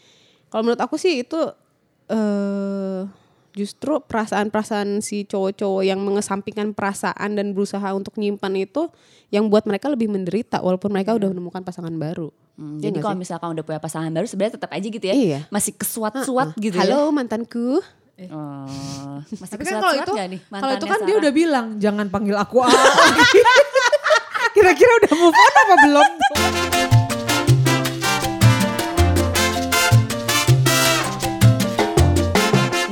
kalau 0.48 0.64
menurut 0.64 0.80
aku 0.80 0.96
sih 0.96 1.20
itu 1.20 1.38
eh 2.08 3.00
justru 3.52 4.00
perasaan-perasaan 4.00 5.04
si 5.04 5.24
cowok-cowok 5.24 5.84
yang 5.84 6.00
mengesampingkan 6.00 6.72
perasaan 6.72 7.36
dan 7.36 7.52
berusaha 7.52 7.84
untuk 7.92 8.16
nyimpan 8.16 8.52
itu 8.58 8.88
yang 9.28 9.48
buat 9.48 9.64
mereka 9.64 9.88
lebih 9.88 10.08
menderita 10.08 10.60
walaupun 10.60 10.88
mereka 10.88 11.12
udah 11.12 11.28
menemukan 11.28 11.60
pasangan 11.60 11.92
baru. 11.92 12.32
Hmm, 12.52 12.80
Iya 12.80 12.88
jadi 12.88 12.98
kalau 13.00 13.16
misalkan 13.16 13.48
udah 13.52 13.64
punya 13.64 13.80
pasangan 13.80 14.12
baru 14.12 14.24
sebenarnya 14.24 14.56
tetap 14.56 14.70
aja 14.72 14.86
gitu 14.88 15.04
ya. 15.04 15.14
Iya. 15.14 15.40
Masih 15.48 15.72
kesuat-suat 15.72 16.56
gitu 16.56 16.76
Halo 16.76 17.08
ya. 17.08 17.12
mantanku. 17.12 17.80
Oh, 18.28 18.68
masih 19.40 19.52
Tapi 19.52 19.62
kan 19.64 19.74
kalau 19.80 19.94
itu 19.96 20.12
kalau 20.48 20.72
itu 20.76 20.86
kan 20.86 20.98
dia 21.02 21.08
Sarah? 21.10 21.22
udah 21.24 21.32
bilang 21.32 21.66
jangan 21.76 22.06
panggil 22.08 22.36
aku. 22.36 22.60
Kira-kira 24.54 24.92
udah 25.00 25.12
move 25.16 25.32
on 25.32 25.54
apa 25.56 25.74
belum? 25.80 26.08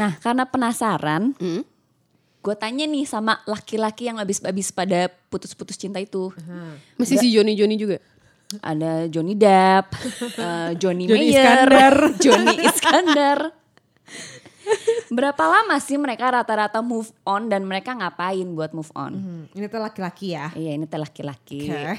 Nah 0.00 0.16
karena 0.16 0.44
penasaran, 0.44 1.36
Hmm. 1.36 1.62
gue 2.40 2.54
tanya 2.56 2.84
nih 2.84 3.04
sama 3.04 3.44
laki-laki 3.44 4.08
yang 4.08 4.16
habis-habis 4.16 4.72
pada 4.72 5.12
putus-putus 5.28 5.76
cinta 5.76 6.00
itu. 6.00 6.32
Masih 6.96 7.16
si 7.16 7.28
Joni 7.34 7.52
Joni 7.52 7.76
juga. 7.76 8.00
Ada 8.58 9.06
Johnny 9.06 9.36
Depp, 9.36 9.94
eh, 10.34 10.74
Johnny, 10.74 11.06
Johnny 11.06 11.30
Mayer, 11.30 11.68
Iskandar. 11.70 11.96
Johnny 12.24 12.54
Iskandar. 12.58 13.38
Berapa 15.08 15.44
lama 15.44 15.76
sih 15.78 15.94
mereka 15.94 16.30
rata-rata 16.32 16.78
move 16.80 17.10
on 17.22 17.46
dan 17.46 17.62
mereka 17.62 17.90
ngapain 17.92 18.46
buat 18.48 18.70
move 18.70 18.90
on? 18.92 19.12
Hmm, 19.12 19.42
ini 19.52 19.66
tuh 19.66 19.78
laki-laki 19.78 20.32
ya. 20.32 20.50
Iya 20.50 20.70
ini 20.72 20.86
teh 20.86 20.96
laki-laki. 20.96 21.66
Oke. 21.66 21.94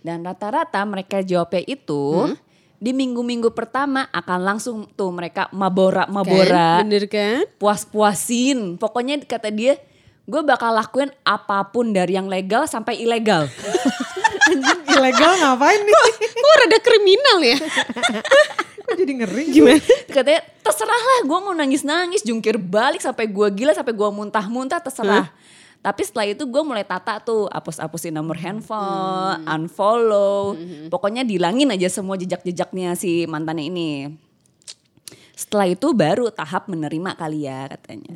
Dan 0.00 0.20
rata-rata 0.22 0.80
mereka 0.82 1.20
jawabnya 1.20 1.62
itu 1.62 2.04
Hmm? 2.26 2.36
Di 2.82 2.90
minggu-minggu 2.90 3.54
pertama 3.54 4.10
akan 4.10 4.40
langsung 4.42 4.90
tuh 4.98 5.14
mereka 5.14 5.46
mabora-mabora, 5.54 6.82
Kan? 6.82 6.90
Bener 6.90 7.06
kan? 7.06 7.46
puas-puasin. 7.62 8.74
Pokoknya 8.74 9.22
kata 9.22 9.54
dia, 9.54 9.78
gue 10.26 10.42
bakal 10.42 10.74
lakuin 10.74 11.14
apa 11.22 11.62
pun 11.70 11.94
dari 11.94 12.18
yang 12.18 12.26
legal 12.26 12.66
sampai 12.66 12.98
ilegal. 12.98 13.46
Anjing 14.50 14.82
ilegal 14.98 15.32
ngapain 15.38 15.78
nih? 15.78 15.94
Kok 16.34 16.54
rada 16.58 16.78
kriminal 16.82 17.38
ya? 17.46 17.56
Kok 18.90 18.94
jadi 18.98 19.12
ngeri? 19.14 19.44
Gimana? 19.54 19.78
Katanya 20.10 20.42
terserah 20.66 21.02
lah 21.06 21.18
gue 21.22 21.38
mau 21.38 21.54
nangis-nangis, 21.54 22.26
jungkir 22.26 22.58
balik 22.58 22.98
sampai 22.98 23.30
gue 23.30 23.48
gila, 23.62 23.78
sampai 23.78 23.94
gue 23.94 24.08
muntah-muntah 24.10 24.82
terserah. 24.82 25.30
Tapi 25.82 26.02
setelah 26.06 26.30
itu 26.30 26.46
gue 26.46 26.62
mulai 26.62 26.86
tata 26.86 27.18
tuh, 27.18 27.50
hapus-hapusin 27.50 28.14
nomor 28.14 28.38
handphone, 28.38 29.42
unfollow. 29.42 30.54
Pokoknya 30.86 31.26
dilangin 31.26 31.74
aja 31.74 31.90
semua 31.90 32.14
jejak-jejaknya 32.14 32.94
si 32.94 33.26
mantannya 33.26 33.66
ini. 33.66 33.90
Setelah 35.34 35.66
itu 35.66 35.90
baru 35.90 36.30
tahap 36.30 36.70
menerima 36.70 37.18
kali 37.18 37.50
ya 37.50 37.66
katanya. 37.66 38.14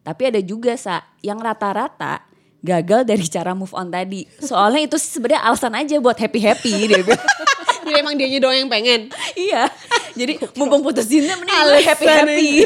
Tapi 0.00 0.22
ada 0.32 0.40
juga 0.40 0.72
sa 0.80 1.04
yang 1.20 1.36
rata-rata 1.36 2.24
gagal 2.64 3.04
dari 3.04 3.28
cara 3.28 3.52
move 3.52 3.76
on 3.76 3.92
tadi. 3.92 4.24
Soalnya 4.40 4.88
itu 4.88 4.96
sebenarnya 4.96 5.44
alasan 5.44 5.76
aja 5.76 6.00
buat 6.00 6.16
happy-happy 6.16 6.72
dia 6.88 7.04
bilang. 7.04 7.20
Jadi 7.86 8.02
emang 8.02 8.14
dia 8.18 8.26
doang 8.40 8.56
yang 8.56 8.70
pengen. 8.72 9.12
iya. 9.36 9.68
Jadi 10.16 10.40
mumpung 10.56 10.80
putus 10.80 11.06
cinta 11.06 11.36
mending 11.36 11.84
happy-happy. 11.84 12.64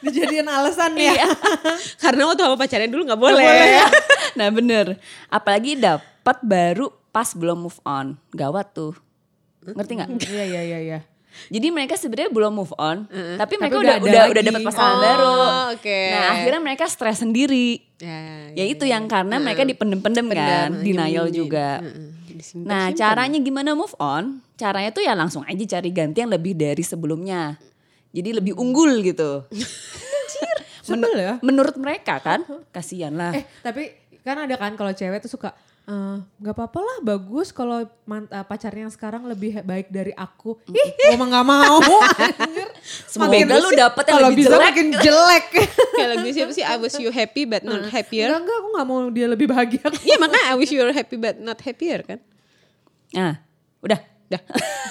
Dijadiin 0.00 0.46
alasan 0.46 0.94
ya. 0.94 1.12
Iya. 1.14 1.28
Karena 2.02 2.22
waktu 2.24 2.42
sama 2.42 2.56
pacarnya 2.56 2.86
dulu 2.86 3.02
gak 3.02 3.08
Nggak 3.08 3.20
boleh. 3.20 3.44
boleh. 3.44 3.82
nah 4.38 4.48
bener. 4.48 4.86
Apalagi 5.26 5.74
dapat 5.74 6.38
baru 6.40 6.86
pas 7.08 7.32
belum 7.32 7.58
move 7.60 7.80
on. 7.82 8.14
Gawat 8.30 8.72
tuh. 8.72 8.94
Ngerti 9.64 9.92
nggak? 9.94 10.08
Iya 10.24 10.44
iya 10.44 10.62
iya 10.64 10.78
iya. 10.80 10.98
Jadi 11.46 11.70
mereka 11.70 11.94
sebenarnya 11.94 12.34
belum 12.34 12.50
move 12.50 12.74
on, 12.74 13.06
tapi 13.38 13.62
mereka 13.62 13.78
Tapi 13.78 13.84
udah 13.86 13.96
udah 13.96 14.10
udah 14.10 14.22
udah 14.26 14.42
dapat 14.42 14.62
pasangan 14.64 14.90
Oh, 14.90 14.98
baru. 14.98 15.32
oke. 15.70 16.00
Nah 16.10 16.24
akhirnya 16.34 16.60
mereka 16.60 16.84
stres 16.90 17.22
sendiri. 17.22 17.78
Ya, 18.02 18.18
Ya 18.56 18.64
itu 18.66 18.82
yang 18.82 19.06
karena 19.06 19.38
mereka 19.38 19.62
dipendem-pendem 19.62 20.26
kan, 20.26 20.82
denial 20.82 21.30
juga. 21.30 21.78
Nah 22.58 22.90
caranya 22.90 23.38
gimana 23.38 23.78
move 23.78 23.94
on? 23.98 24.42
Caranya 24.54 24.90
tuh 24.90 25.02
ya 25.02 25.14
langsung 25.14 25.46
aja 25.46 25.78
cari 25.78 25.90
ganti 25.90 26.18
yang 26.18 26.32
lebih 26.32 26.58
dari 26.58 26.82
sebelumnya. 26.82 27.54
Jadi 28.08 28.30
lebih 28.32 28.56
unggul 28.56 29.04
gitu. 29.04 29.44
Sebel 30.80 31.12
ya. 31.16 31.34
Menurut 31.44 31.76
mereka 31.76 32.16
kan, 32.18 32.40
kasihan 32.72 33.12
lah. 33.12 33.36
Eh 33.36 33.44
tapi 33.60 33.92
kan 34.24 34.48
ada 34.48 34.56
kan 34.56 34.72
kalau 34.76 34.92
cewek 34.92 35.20
tuh 35.20 35.28
suka 35.28 35.52
eh, 35.88 36.16
nggak 36.20 36.54
apa-apa 36.56 36.80
lah 36.84 36.96
bagus 37.00 37.48
kalau 37.52 37.84
eh, 37.84 38.44
pacarnya 38.44 38.88
yang 38.88 38.92
sekarang 38.92 39.28
lebih 39.28 39.60
baik 39.60 39.92
dari 39.92 40.12
aku. 40.16 40.56
Ih, 40.68 40.88
gua 41.12 41.16
mah 41.20 41.28
nggak 41.28 41.46
mau. 41.48 41.76
Semoga 43.12 43.36
Makin- 43.36 43.60
lu 43.60 43.70
dapet 43.76 44.04
yang 44.08 44.14
kalau 44.16 44.28
lebih 44.32 44.44
bisa 44.44 44.50
jelek. 44.56 44.64
makin 44.64 44.86
jelek. 45.00 45.46
Kayak 45.96 46.08
lagu 46.16 46.28
siapa 46.32 46.52
sih 46.56 46.64
I 46.64 46.76
was 46.80 46.94
you 46.96 47.10
happy 47.12 47.44
but 47.44 47.60
not 47.64 47.84
happier. 47.92 48.32
Enggak 48.32 48.40
enggak 48.44 48.56
aku 48.56 48.68
nggak 48.72 48.86
mau 48.88 48.98
dia 49.12 49.26
lebih 49.28 49.46
bahagia. 49.48 49.84
Iya 50.04 50.16
makanya 50.16 50.44
I 50.52 50.54
wish 50.56 50.72
you 50.72 50.80
happy 50.88 51.16
but 51.20 51.36
not 51.40 51.60
happier 51.60 52.00
kan. 52.04 52.18
Nah, 53.12 53.40
udah. 53.84 54.17
Dah. 54.28 54.42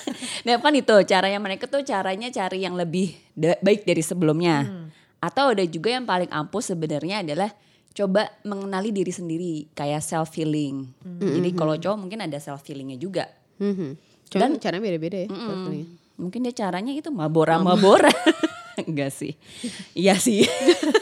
nah 0.45 0.57
kan 0.57 0.73
itu 0.73 0.93
caranya 1.05 1.37
mereka 1.37 1.69
tuh 1.69 1.85
caranya 1.85 2.33
cari 2.33 2.65
yang 2.65 2.73
lebih 2.73 3.13
baik 3.37 3.85
dari 3.85 4.01
sebelumnya. 4.01 4.89
Atau 5.21 5.53
ada 5.53 5.65
juga 5.65 5.93
yang 5.93 6.05
paling 6.05 6.29
ampuh 6.29 6.61
sebenarnya 6.61 7.25
adalah 7.25 7.49
coba 7.97 8.29
mengenali 8.45 8.93
diri 8.93 9.09
sendiri 9.09 9.53
kayak 9.73 10.05
self 10.05 10.33
healing. 10.37 10.85
Jadi 11.21 11.49
kalau 11.57 11.73
cowok 11.77 11.97
mungkin 11.97 12.21
ada 12.21 12.37
self 12.37 12.61
healingnya 12.65 12.97
juga. 13.01 13.25
Mhm. 13.57 13.97
Cuman 14.29 14.59
caranya 14.61 14.83
beda-beda 14.83 15.17
ya. 15.25 15.27
sepertinya. 15.29 15.87
Mungkin 16.17 16.39
dia 16.49 16.53
caranya 16.53 16.93
itu 16.93 17.09
mabora-mabora. 17.13 18.09
Enggak 18.89 19.13
sih. 19.13 19.33
Iya 19.97 20.17
sih. 20.21 20.45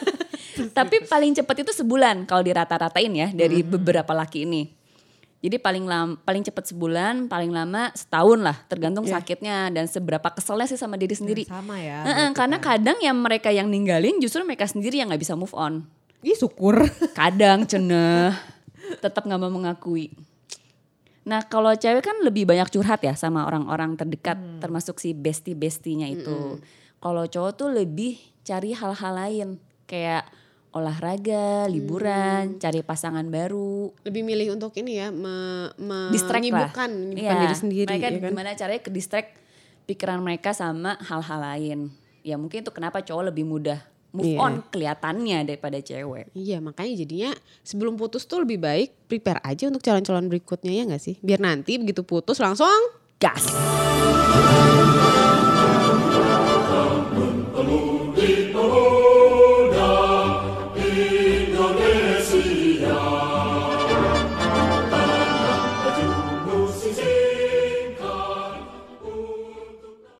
Tapi 0.77 1.03
paling 1.03 1.35
cepat 1.35 1.67
itu 1.67 1.71
sebulan 1.75 2.23
kalau 2.23 2.39
dirata-ratain 2.39 3.11
ya 3.11 3.27
dari 3.35 3.59
beberapa 3.63 4.15
laki 4.15 4.47
ini. 4.47 4.71
Jadi 5.43 5.61
paling 5.61 5.85
lam, 5.85 6.17
paling 6.25 6.41
cepat 6.41 6.73
sebulan, 6.73 7.29
paling 7.29 7.53
lama 7.53 7.93
setahun 7.93 8.39
lah, 8.41 8.57
tergantung 8.65 9.05
sakitnya 9.05 9.69
dan 9.69 9.85
seberapa 9.85 10.25
keselnya 10.33 10.65
sih 10.65 10.79
sama 10.79 10.97
diri 10.97 11.13
sendiri. 11.13 11.43
Sama 11.45 11.77
ya. 11.77 12.01
Heeh, 12.01 12.15
berarti 12.33 12.37
karena 12.39 12.57
kan. 12.57 12.65
kadang 12.73 12.97
yang 12.97 13.17
mereka 13.21 13.49
yang 13.53 13.69
ninggalin 13.69 14.17
justru 14.17 14.41
mereka 14.41 14.65
sendiri 14.65 14.97
yang 14.97 15.13
nggak 15.13 15.21
bisa 15.21 15.37
move 15.37 15.53
on. 15.53 15.85
Ih 16.25 16.33
syukur. 16.33 16.81
Kadang 17.19 17.69
ceneh, 17.69 18.33
tetap 18.97 19.29
nggak 19.29 19.37
mau 19.37 19.53
mengakui. 19.53 20.09
Nah 21.29 21.45
kalau 21.45 21.69
cewek 21.77 22.01
kan 22.01 22.17
lebih 22.25 22.49
banyak 22.49 22.65
curhat 22.73 23.05
ya 23.05 23.13
sama 23.13 23.45
orang-orang 23.45 23.93
terdekat, 23.93 24.37
termasuk 24.57 24.97
si 24.97 25.13
bestie-bestinya 25.13 26.09
itu. 26.09 26.57
Kalau 26.97 27.29
cowok 27.29 27.53
tuh 27.53 27.69
lebih 27.69 28.17
cari 28.41 28.73
hal-hal 28.73 29.13
lain, 29.13 29.49
kayak 29.85 30.25
olahraga, 30.75 31.71
liburan, 31.71 32.59
cari 32.59 32.83
pasangan 32.83 33.23
baru. 33.25 33.95
Lebih 34.03 34.21
milih 34.21 34.47
untuk 34.53 34.75
ini 34.75 34.99
ya, 34.99 35.07
me, 35.07 35.71
me- 35.79 36.11
menyibukkan, 36.11 36.91
menyibukkan 36.91 37.15
Iya, 37.31 37.41
diri 37.41 37.55
sendiri 37.55 37.89
Mereka 37.95 38.05
ya 38.05 38.19
kan. 38.19 38.31
gimana 38.35 38.49
caranya 38.53 38.81
ke 38.83 38.91
distract 38.91 39.29
pikiran 39.87 40.19
mereka 40.19 40.51
sama 40.51 40.99
hal-hal 40.99 41.39
lain. 41.39 41.79
Ya 42.27 42.35
mungkin 42.35 42.59
itu 42.59 42.75
kenapa 42.75 42.99
cowok 42.99 43.31
lebih 43.31 43.47
mudah 43.47 43.79
move 44.11 44.35
Iya. 44.35 44.39
on 44.39 44.53
kelihatannya 44.67 45.47
daripada 45.47 45.79
cewek. 45.79 46.31
Iya 46.33 46.59
makanya 46.59 46.93
jadinya 46.97 47.31
sebelum 47.61 47.95
putus 47.95 48.27
tuh 48.27 48.43
lebih 48.43 48.59
baik 48.59 49.07
prepare 49.07 49.39
aja 49.43 49.71
untuk 49.71 49.79
calon-calon 49.79 50.27
berikutnya 50.27 50.75
ya 50.75 50.83
gak 50.85 51.03
sih? 51.03 51.15
Biar 51.23 51.39
nanti 51.39 51.79
begitu 51.79 52.03
putus 52.03 52.39
langsung 52.39 52.67
Gas. 53.15 53.47